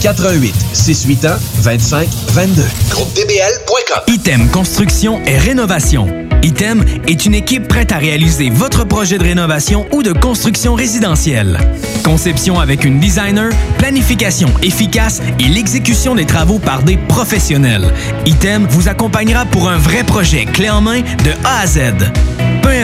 [0.00, 2.62] 88 681 25 22.
[2.90, 4.02] Groupe DBL.com.
[4.06, 6.06] Item Construction et Rénovation.
[6.42, 11.58] Item est une équipe prête à réaliser votre projet de rénovation ou de construction résidentielle.
[12.04, 17.92] Conception avec une designer, planification efficace et l'exécution des travaux par des professionnels.
[18.24, 21.80] Item vous accompagnera pour un vrai projet clé en main de A à Z.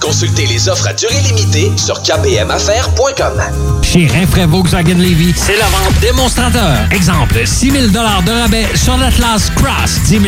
[0.00, 3.40] Consultez les offres à durée limitée sur kpmaffaires.com.
[3.82, 6.88] Chez Rinfraie Volkswagen Levy, c'est la vente démonstrateur.
[6.90, 10.22] Exemple, 6 000 de rabais sur l'Atlas Cross, 10 000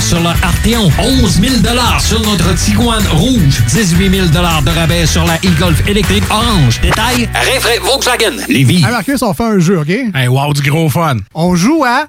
[0.00, 1.54] sur le Arteon, 11 000
[2.00, 6.80] sur notre Tiguan Rouge, 18 000 de rabais sur la e-Golf électrique orange.
[6.82, 8.84] Détail, Rinfraie Volkswagen Levy.
[8.84, 9.88] Hey Marcus, on fait un jeu, OK?
[9.88, 11.16] Hey, wow, du gros fun.
[11.34, 12.08] On joue à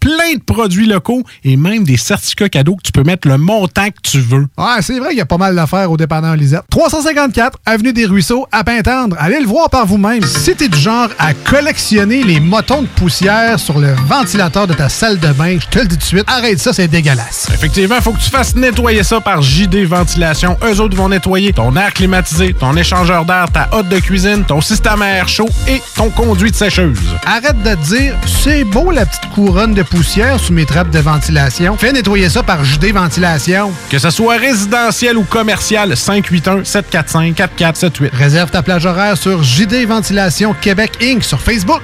[0.00, 3.88] plein de produits locaux et même des certificats cadeaux que tu peux mettre le montant
[3.88, 4.46] que tu veux.
[4.58, 6.62] Ouais, c'est vrai qu'il y a pas mal d'affaires au dépanneur Lisette.
[6.70, 9.16] 354 Avenue des Ruisseaux, à Pintendre.
[9.18, 10.22] Allez le voir par vous-même.
[10.22, 14.88] Si t'es du genre à collectionner les motons de poussière sur le ventilateur de ta
[14.88, 17.48] salle de bain, je te le dis tout de suite, arrête ça, c'est dégueulasse.
[17.52, 20.56] Effectivement, il faut que tu fasses nettoyer ça par JD Ventilation.
[20.64, 24.60] Eux autres vont nettoyer ton air climatisé, ton échangeur d'air, ta hotte de cuisine, ton
[24.60, 26.98] système à air chaud et ton conduit de sécheuse.
[27.26, 31.00] Arrête de te dire, c'est beau la petite couronne de poussière sous mes trappes de
[31.00, 31.76] ventilation.
[31.76, 33.70] Fais nettoyer ça par JD Ventilation.
[33.90, 38.10] Que ce soit résidentiel ou commercial, 581-745-4478.
[38.12, 41.22] Réserve ta plage horaire sur JD Ventilation Québec Inc.
[41.24, 41.82] sur Facebook.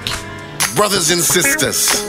[0.76, 2.04] Brothers and sisters.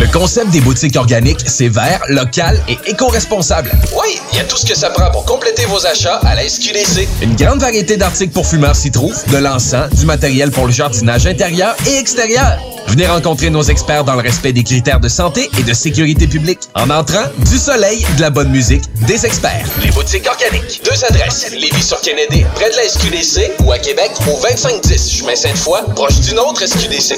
[0.00, 3.70] Le concept des boutiques organiques, c'est vert, local et éco-responsable.
[3.92, 6.48] Oui, il y a tout ce que ça prend pour compléter vos achats à la
[6.48, 7.06] SQDC.
[7.22, 11.26] Une grande variété d'articles pour fumeurs s'y trouve, de l'encens, du matériel pour le jardinage
[11.26, 12.58] intérieur et extérieur.
[12.88, 16.60] Venez rencontrer nos experts dans le respect des critères de santé et de sécurité publique.
[16.74, 19.66] En entrant, du soleil, de la bonne musique, des experts.
[19.82, 20.80] Les boutiques organiques.
[20.84, 21.50] Deux adresses.
[21.52, 26.20] Lévis sur Kennedy, près de la SQDC, ou à Québec, au 2510 chemin Sainte-Foy, proche
[26.20, 27.16] d'une autre SQDC.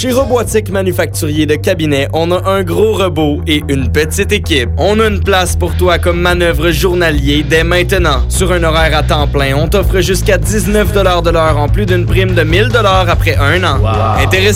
[0.00, 4.70] Chez Robotique Manufacturier de Cabinet, on a un gros robot et une petite équipe.
[4.78, 8.22] On a une place pour toi comme manœuvre journalier dès maintenant.
[8.30, 12.06] Sur un horaire à temps plein, on t'offre jusqu'à 19 de l'heure en plus d'une
[12.06, 12.70] prime de 1000
[13.08, 13.76] après un an.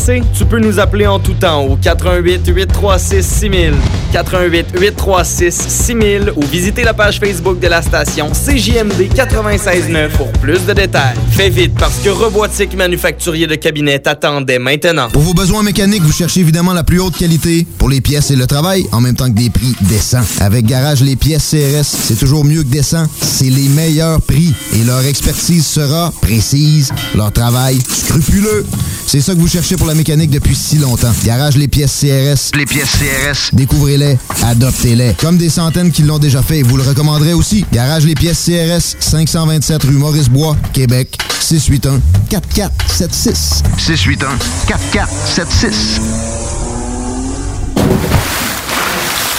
[0.06, 3.72] Tu peux nous appeler en tout temps au 88 836 6000,
[4.12, 10.66] 88 836 6000 ou visiter la page Facebook de la station CJMD 969 pour plus
[10.66, 11.16] de détails.
[11.30, 15.08] Fais vite parce que Robotique Manufacturier de Cabinet t'attendait maintenant.
[15.08, 18.36] Pour vos besoins mécaniques, vous cherchez évidemment la plus haute qualité pour les pièces et
[18.36, 20.20] le travail, en même temps que des prix décents.
[20.40, 23.06] Avec Garage Les Pièces CRS, c'est toujours mieux que décent.
[23.22, 28.66] C'est les meilleurs prix et leur expertise sera précise, leur travail scrupuleux.
[29.06, 31.12] C'est ça que vous cherchez pour la mécanique depuis si longtemps.
[31.24, 32.56] Garage Les Pièces CRS.
[32.56, 33.54] Les pièces CRS.
[33.54, 35.14] Découvrez-les, adoptez-les.
[35.14, 37.64] Comme des centaines qui l'ont déjà fait, vous le recommanderez aussi.
[37.72, 42.00] Garage Les Pièces CRS, 527 rue Maurice-Bois, Québec, 681
[42.30, 43.62] 4476.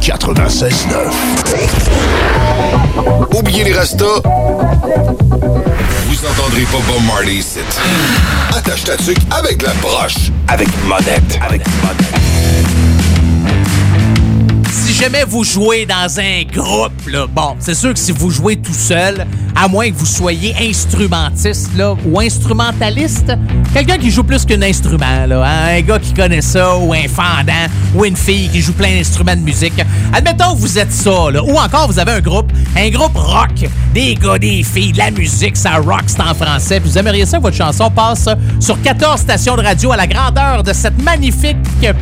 [0.00, 1.12] 96.9.
[3.36, 4.22] Oubliez les restos.
[6.06, 7.58] Vous entendrez pas Bob Marley ici.
[8.56, 10.30] Attache ta tuque avec la broche.
[10.48, 11.38] Avec monette.
[11.46, 11.70] Avec Si
[14.94, 18.72] jamais vous jouez dans un groupe, là, bon, c'est sûr que si vous jouez tout
[18.72, 19.26] seul,
[19.56, 23.32] à moins que vous soyez instrumentiste là, ou instrumentaliste,
[23.72, 27.08] quelqu'un qui joue plus qu'un instrument, là, hein, un gars qui connaît ça, ou un
[27.08, 29.74] fendant, ou une fille qui joue plein d'instruments de musique.
[30.12, 33.68] Admettons que vous êtes ça, là, ou encore vous avez un groupe, un groupe rock,
[33.94, 37.26] des gars, des filles, de la musique, ça rock, c'est en français, puis vous aimeriez
[37.26, 38.28] ça que votre chanson passe
[38.60, 41.56] sur 14 stations de radio à la grandeur de cette magnifique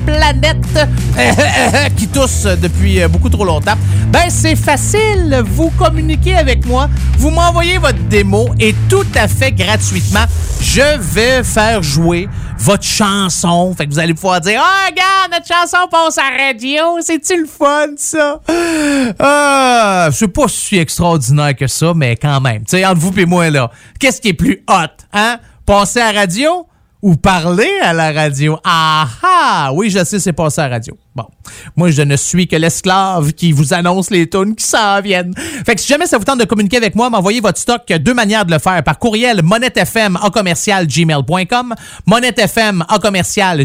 [0.07, 0.89] planète
[1.97, 3.75] qui tousse depuis beaucoup trop longtemps.
[4.09, 6.89] Ben, c'est facile, vous communiquez avec moi,
[7.19, 10.25] vous m'envoyez votre démo et tout à fait gratuitement,
[10.61, 12.29] je vais faire jouer
[12.59, 13.75] votre chanson.
[13.77, 16.99] Fait que vous allez pouvoir dire Ah, regarde, notre chanson passe à radio.
[17.01, 18.41] C'est-tu le fun, ça?
[19.19, 22.65] Ah, c'est pas si extraordinaire que ça, mais quand même.
[22.65, 25.05] Tu sais, entre vous et moi, là, qu'est-ce qui est plus hot?
[25.13, 25.39] Hein?
[25.67, 26.67] Passer à radio
[27.01, 28.59] ou parler à la radio?
[28.65, 29.71] Ah ah!
[29.75, 30.97] Oui, je sais, c'est passer à la radio.
[31.15, 31.27] Bon.
[31.77, 35.35] Moi, je ne suis que l'esclave qui vous annonce les tunes qui s'en viennent.
[35.67, 37.83] Fait que si jamais ça vous tente de communiquer avec moi, m'envoyez votre stock.
[37.87, 38.83] Deux manières de le faire.
[38.83, 41.75] Par courriel, monettefm en gmail.com,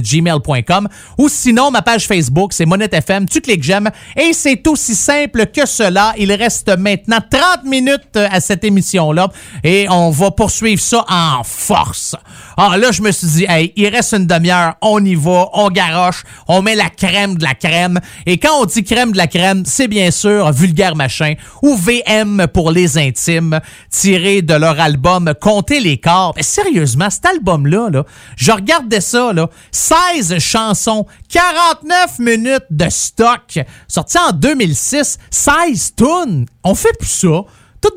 [0.01, 3.27] gmail.com, ou sinon, ma page Facebook, c'est monettefm.
[3.27, 6.13] Tu cliques j'aime et c'est aussi simple que cela.
[6.17, 9.29] Il reste maintenant 30 minutes à cette émission-là
[9.63, 12.15] et on va poursuivre ça en force.
[12.57, 15.69] Ah, là, je me suis dit, hey, il reste une demi-heure, on y va, on
[15.69, 17.99] garoche, on met la crème de la crème.
[18.25, 22.47] Et quand on dit crème de la crème, c'est bien sûr Vulgaire Machin ou VM
[22.53, 23.59] pour les intimes,
[23.89, 26.33] tiré de leur album Comptez les corps.
[26.35, 28.03] Mais sérieusement, cet album-là, là,
[28.35, 36.45] je regardais ça, là, 16 chansons, 49 minutes de stock, sorti en 2006, 16 tunes.
[36.63, 37.43] On fait plus ça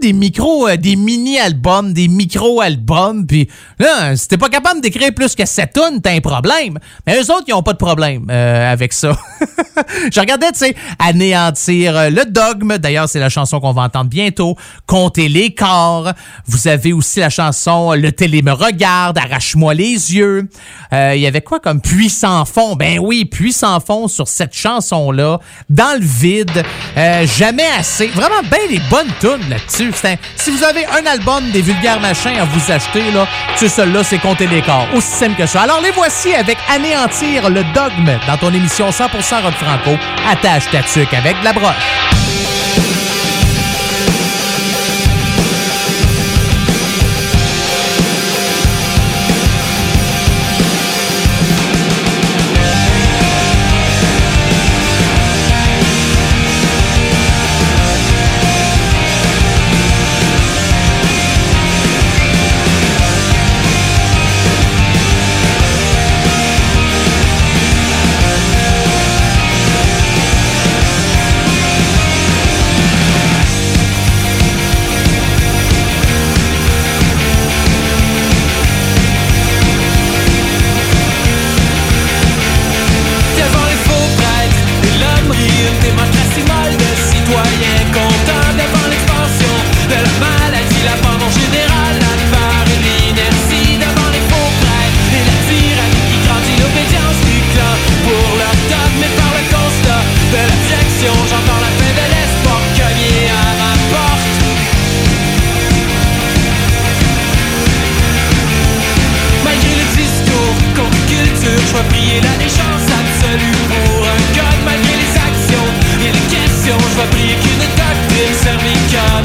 [0.00, 3.48] des micros, euh, des mini-albums, des micro-albums, puis
[3.78, 6.78] là, si pas capable d'écrire plus que 7 tonnes, t'as un problème.
[7.06, 9.16] Mais eux autres, ils ont pas de problème euh, avec ça.
[10.12, 14.10] Je regardais, tu sais, Anéantir euh, le dogme, d'ailleurs, c'est la chanson qu'on va entendre
[14.10, 14.56] bientôt,
[14.86, 16.12] Compter les corps.
[16.46, 20.48] Vous avez aussi la chanson Le télé me regarde, Arrache-moi les yeux.
[20.92, 22.74] Il y avait quoi comme Puissant fond?
[22.74, 25.38] Ben oui, Puissant fond sur cette chanson-là,
[25.68, 26.64] dans le vide,
[27.24, 28.08] jamais assez.
[28.08, 29.56] Vraiment bien les bonnes tunes là
[30.36, 33.26] si vous avez un album des vulgaires machins à vous acheter, là,
[33.56, 34.86] c'est celui-là, c'est compter les corps.
[34.94, 35.62] Aussi simple que ça.
[35.62, 39.98] Alors les voici avec Anéantir le dogme dans ton émission 100% rock franco.
[40.30, 42.99] Attache ta tuque avec de la broche.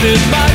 [0.05, 0.54] Servie comme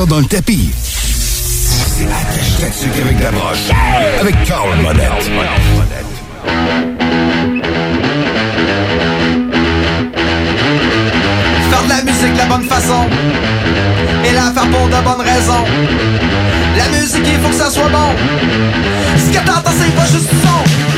[0.00, 0.70] ça dans le tapis.
[0.72, 3.68] C'est attache avec la broche.
[3.68, 4.20] Yeah!
[4.20, 5.30] Avec Carl Monette.
[11.70, 13.06] Faire de la musique de la bonne façon
[14.24, 15.64] et la faire pour de bonnes raisons.
[16.78, 18.14] La musique, il faut que ça soit bon.
[19.18, 20.89] Ce que t'entends, c'est pas juste son.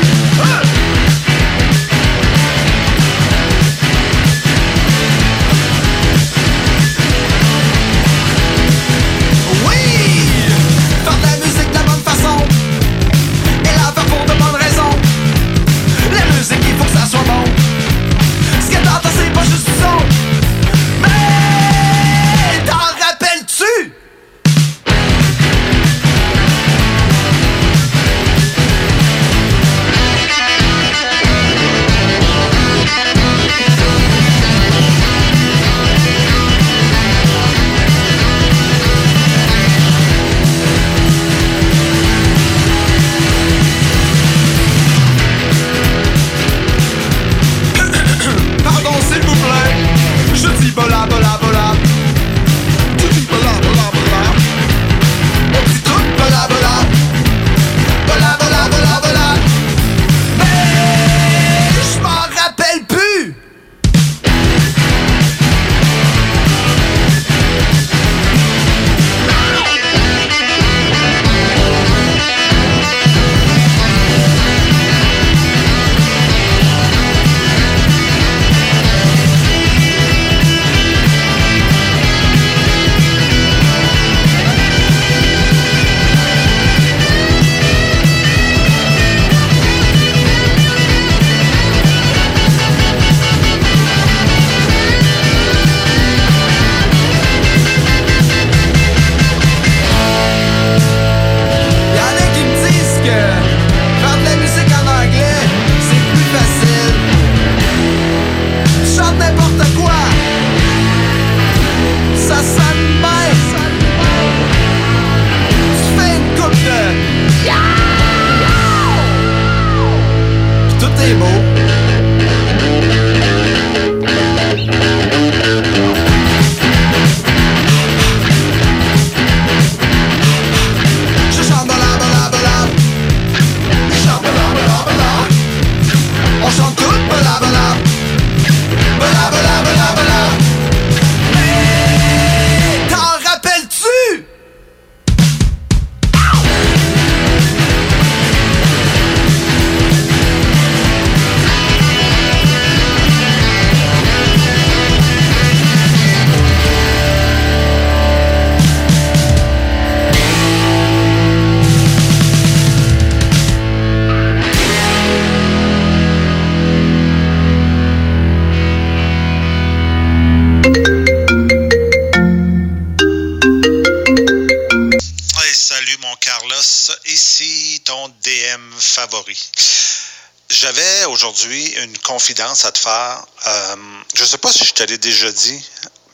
[184.85, 185.63] Te l'ai déjà dit,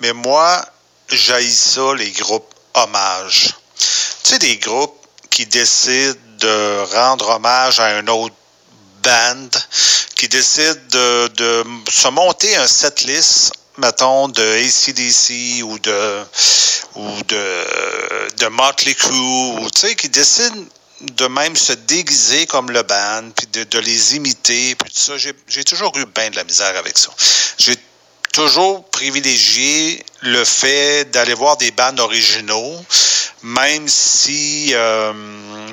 [0.01, 0.63] mais moi,
[1.09, 3.55] j'haïs ça, les groupes hommages.
[4.23, 8.35] Tu sais, des groupes qui décident de rendre hommage à un autre
[9.03, 9.49] band,
[10.15, 16.23] qui décident de, se monter un setlist, mettons, de ACDC ou de
[16.95, 20.65] ou de, de Motley Crue, ou tu sais, qui décident
[21.01, 25.17] de même se déguiser comme le band, puis de, de les imiter, puis tout ça.
[25.17, 27.09] J'ai j'ai toujours eu bien de la misère avec ça.
[27.57, 27.77] J'ai
[28.33, 32.85] toujours privilégié le fait d'aller voir des bandes originaux,
[33.43, 35.13] même si euh,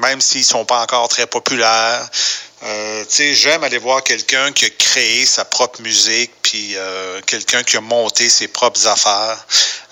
[0.00, 2.08] même s'ils sont pas encore très populaires.
[2.62, 7.76] Euh, j'aime aller voir quelqu'un qui a créé sa propre musique, puis euh, quelqu'un qui
[7.76, 9.44] a monté ses propres affaires,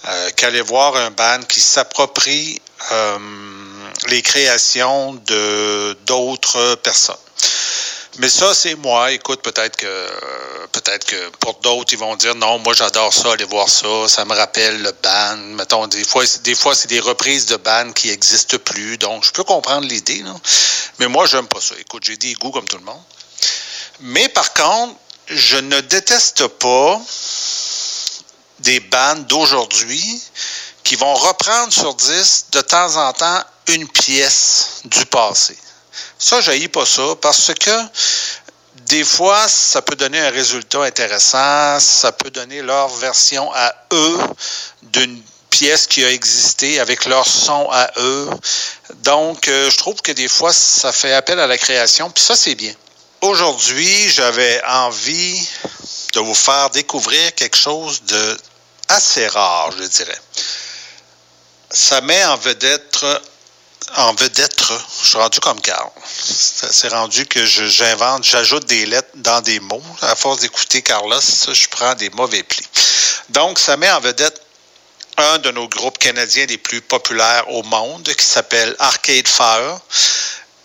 [0.08, 2.60] euh, qu'aller voir un band qui s'approprie
[2.92, 3.18] euh,
[4.08, 7.16] les créations de d'autres personnes.
[8.18, 9.10] Mais ça, c'est moi.
[9.12, 10.08] Écoute, peut-être que
[10.72, 14.08] peut-être que pour d'autres, ils vont dire non, moi j'adore ça, aller voir ça.
[14.08, 15.36] Ça me rappelle le band.
[15.56, 18.98] Mettons, des fois, des fois, c'est des reprises de band qui n'existent plus.
[18.98, 20.34] Donc, je peux comprendre l'idée, là.
[20.98, 21.74] Mais moi, j'aime pas ça.
[21.78, 23.02] Écoute, j'ai des goûts comme tout le monde.
[24.00, 24.94] Mais par contre,
[25.28, 27.00] je ne déteste pas
[28.60, 30.22] des bandes d'aujourd'hui
[30.82, 35.56] qui vont reprendre sur 10 de temps en temps une pièce du passé.
[36.24, 37.70] Ça, je pas ça parce que
[38.86, 44.18] des fois, ça peut donner un résultat intéressant, ça peut donner leur version à eux
[44.84, 48.30] d'une pièce qui a existé avec leur son à eux.
[49.02, 52.34] Donc, euh, je trouve que des fois, ça fait appel à la création, puis ça,
[52.36, 52.72] c'est bien.
[53.20, 55.46] Aujourd'hui, j'avais envie
[56.14, 58.38] de vous faire découvrir quelque chose de
[58.88, 60.20] assez rare, je dirais.
[61.68, 63.04] Ça met en vedette
[63.96, 64.64] en vedette,
[65.02, 65.90] je suis rendu comme Carl.
[66.26, 69.82] C'est rendu que j'invente, j'ajoute des lettres dans des mots.
[70.00, 72.66] À force d'écouter Carlos, je prends des mauvais plis.
[73.28, 74.40] Donc, ça met en vedette
[75.18, 79.78] un de nos groupes canadiens les plus populaires au monde qui s'appelle Arcade Fire.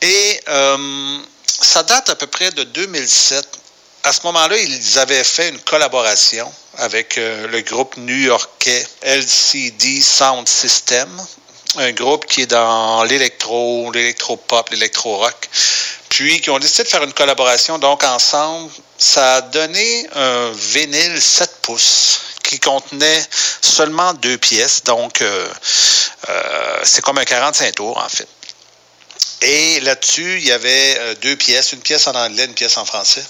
[0.02, 3.46] Et euh, ça date à peu près de 2007.
[4.04, 10.48] À ce moment-là, ils avaient fait une collaboration avec euh, le groupe new-yorkais LCD Sound
[10.48, 11.10] System,
[11.78, 15.50] un groupe qui est dans l'électro, l'électro-pop, l'électro-rock,
[16.10, 17.78] puis qui ont décidé de faire une collaboration.
[17.78, 23.24] Donc, ensemble, ça a donné un vinyle 7 pouces qui contenait
[23.62, 24.84] seulement deux pièces.
[24.84, 25.48] Donc, euh,
[26.30, 28.28] euh, c'est comme un 45 tours, en fait.
[29.42, 32.86] Et là-dessus, il y avait euh, deux pièces, une pièce en anglais, une pièce en
[32.86, 33.24] français,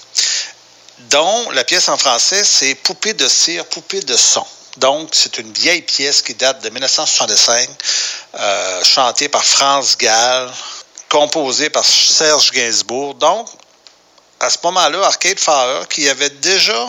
[1.09, 4.45] dont la pièce en français, c'est Poupée de cire, poupée de son.
[4.77, 7.69] Donc, c'est une vieille pièce qui date de 1965,
[8.38, 10.51] euh, chantée par France Gall,
[11.10, 13.15] composée par Serge Gainsbourg.
[13.15, 13.47] Donc,
[14.39, 16.88] à ce moment-là, Arcade Fire, qui avait déjà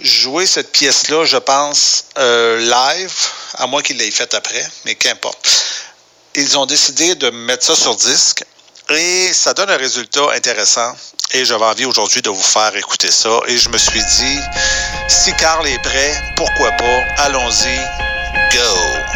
[0.00, 3.12] joué cette pièce-là, je pense, euh, live,
[3.58, 5.48] à moins qu'il l'ait faite après, mais qu'importe.
[6.34, 8.44] Ils ont décidé de mettre ça sur disque
[8.88, 10.92] et ça donne un résultat intéressant.
[11.32, 13.40] Et j'avais envie aujourd'hui de vous faire écouter ça.
[13.46, 14.38] Et je me suis dit,
[15.08, 17.00] si Carl est prêt, pourquoi pas?
[17.18, 17.76] Allons-y.
[18.54, 19.11] Go!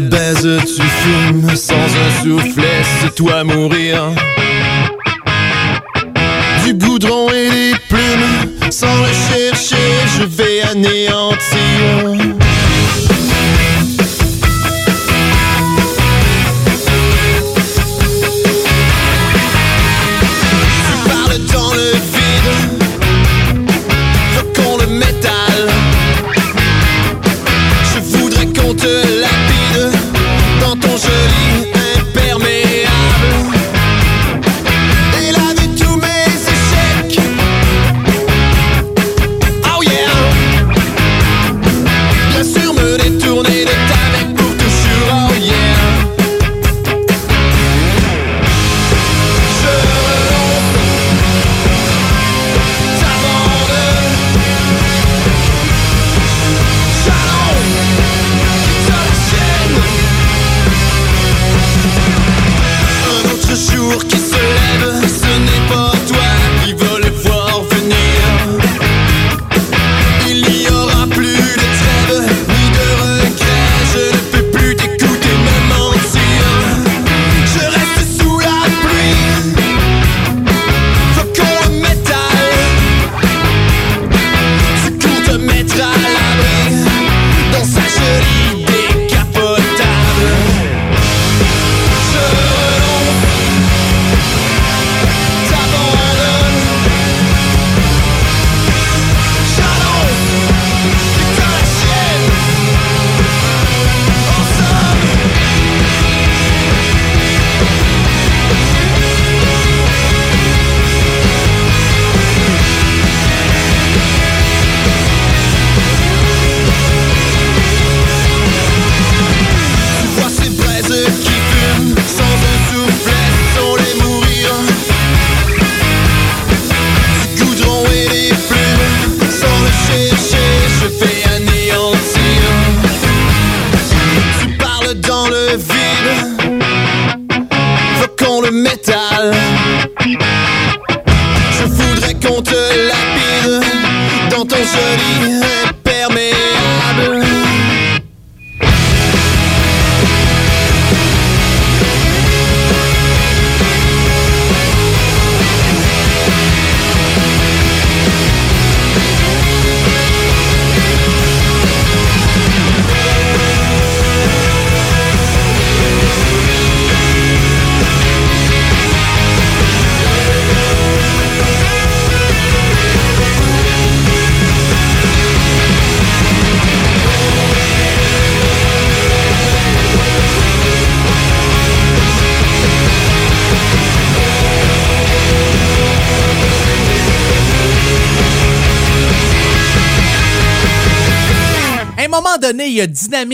[0.00, 4.10] Après la baise, tu fumes sans un soufflet, c'est toi mourir.
[6.64, 9.76] Du goudron et des plumes, sans le chercher,
[10.18, 12.19] je vais anéantir.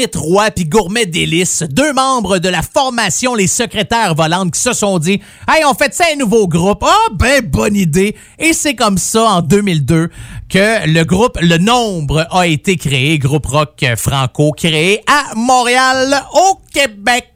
[0.06, 4.72] Dynamite Roy puis Gourmet Délice, deux membres de la formation Les Secrétaires Volantes qui se
[4.72, 6.84] sont dit «Hey, on fait ça un nouveau groupe.
[6.86, 10.10] Ah, ben, bonne idée.» Et c'est comme ça, en 2002,
[10.48, 16.60] que le groupe Le Nombre a été créé, groupe rock franco créé à Montréal, au
[16.72, 17.32] Québec.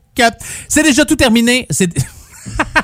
[0.68, 1.66] C'est déjà tout terminé.
[1.70, 1.90] C'est...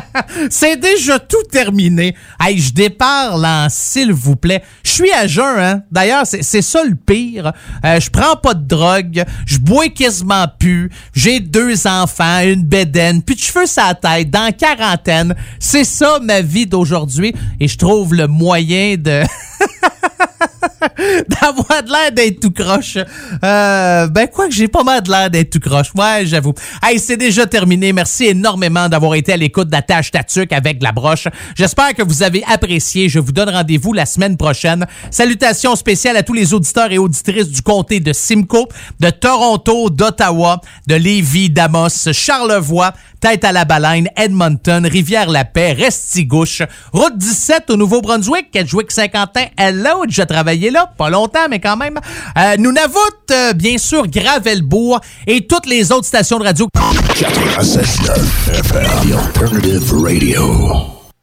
[0.50, 2.14] C'est déjà tout terminé.
[2.40, 4.62] Hey, je déparle en s'il vous plaît.
[4.84, 5.82] Je suis à jeun, hein.
[5.90, 7.52] D'ailleurs, c'est ça le pire.
[7.84, 9.24] Euh, je prends pas de drogue.
[9.46, 10.90] Je bois quasiment plus.
[11.14, 15.34] J'ai deux enfants, une bédaine, puis de cheveux la tête, dans quarantaine.
[15.58, 17.34] C'est ça ma vie d'aujourd'hui.
[17.60, 19.22] Et je trouve le moyen de...
[21.28, 22.98] d'avoir de l'air d'être tout croche.
[23.44, 25.92] Euh, ben quoi que j'ai pas mal de l'air d'être tout croche.
[25.94, 26.54] Ouais, j'avoue.
[26.82, 27.92] Hey, c'est déjà terminé.
[27.92, 31.28] Merci énormément d'avoir été à l'écoute d'Attache Tatuc avec la broche.
[31.54, 33.08] J'espère que vous avez apprécié.
[33.08, 34.86] Je vous donne rendez-vous la semaine prochaine.
[35.10, 38.68] Salutations spéciales à tous les auditeurs et auditrices du comté de Simcoe,
[39.00, 46.62] de Toronto, d'Ottawa, de Lévis, d'Amos, Charlevoix, Tête à la Baleine, Edmonton, Rivière-la-Paix, Restigouche,
[46.92, 49.44] Route 17 au Nouveau-Brunswick, Kedgewick-Saint-Quentin.
[49.56, 51.98] Hello, j'ai travaillé là, pas longtemps, mais quand même.
[52.36, 52.94] Euh, Nunavut,
[53.30, 56.68] euh, bien sûr, Gravelbourg et toutes les autres stations de radio.
[56.74, 60.72] 96.9 FM, The Alternative Radio.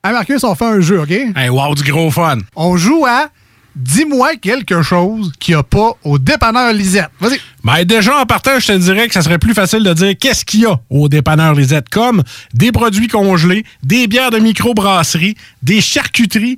[0.03, 1.11] Hey Marcus, on fait un jeu, OK?
[1.11, 2.39] Hey, wow, du gros fun.
[2.56, 3.27] On joue à
[3.76, 7.10] Dis-moi quelque chose qu'il n'y a pas au dépanneur Lisette.
[7.19, 7.39] Vas-y.
[7.64, 10.43] Ben déjà, en partant, je te dirais que ça serait plus facile de dire qu'est-ce
[10.43, 12.23] qu'il y a au dépanneur Lisette, comme
[12.53, 16.57] des produits congelés, des bières de microbrasserie, des charcuteries,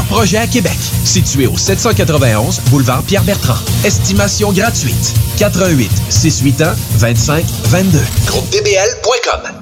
[0.00, 0.78] projets à Québec.
[1.04, 3.58] Situé au 791 boulevard Pierre-Bertrand.
[3.84, 5.14] Estimation gratuite.
[5.38, 7.98] 88 681 25 22.
[8.26, 9.61] GroupeDBL.com.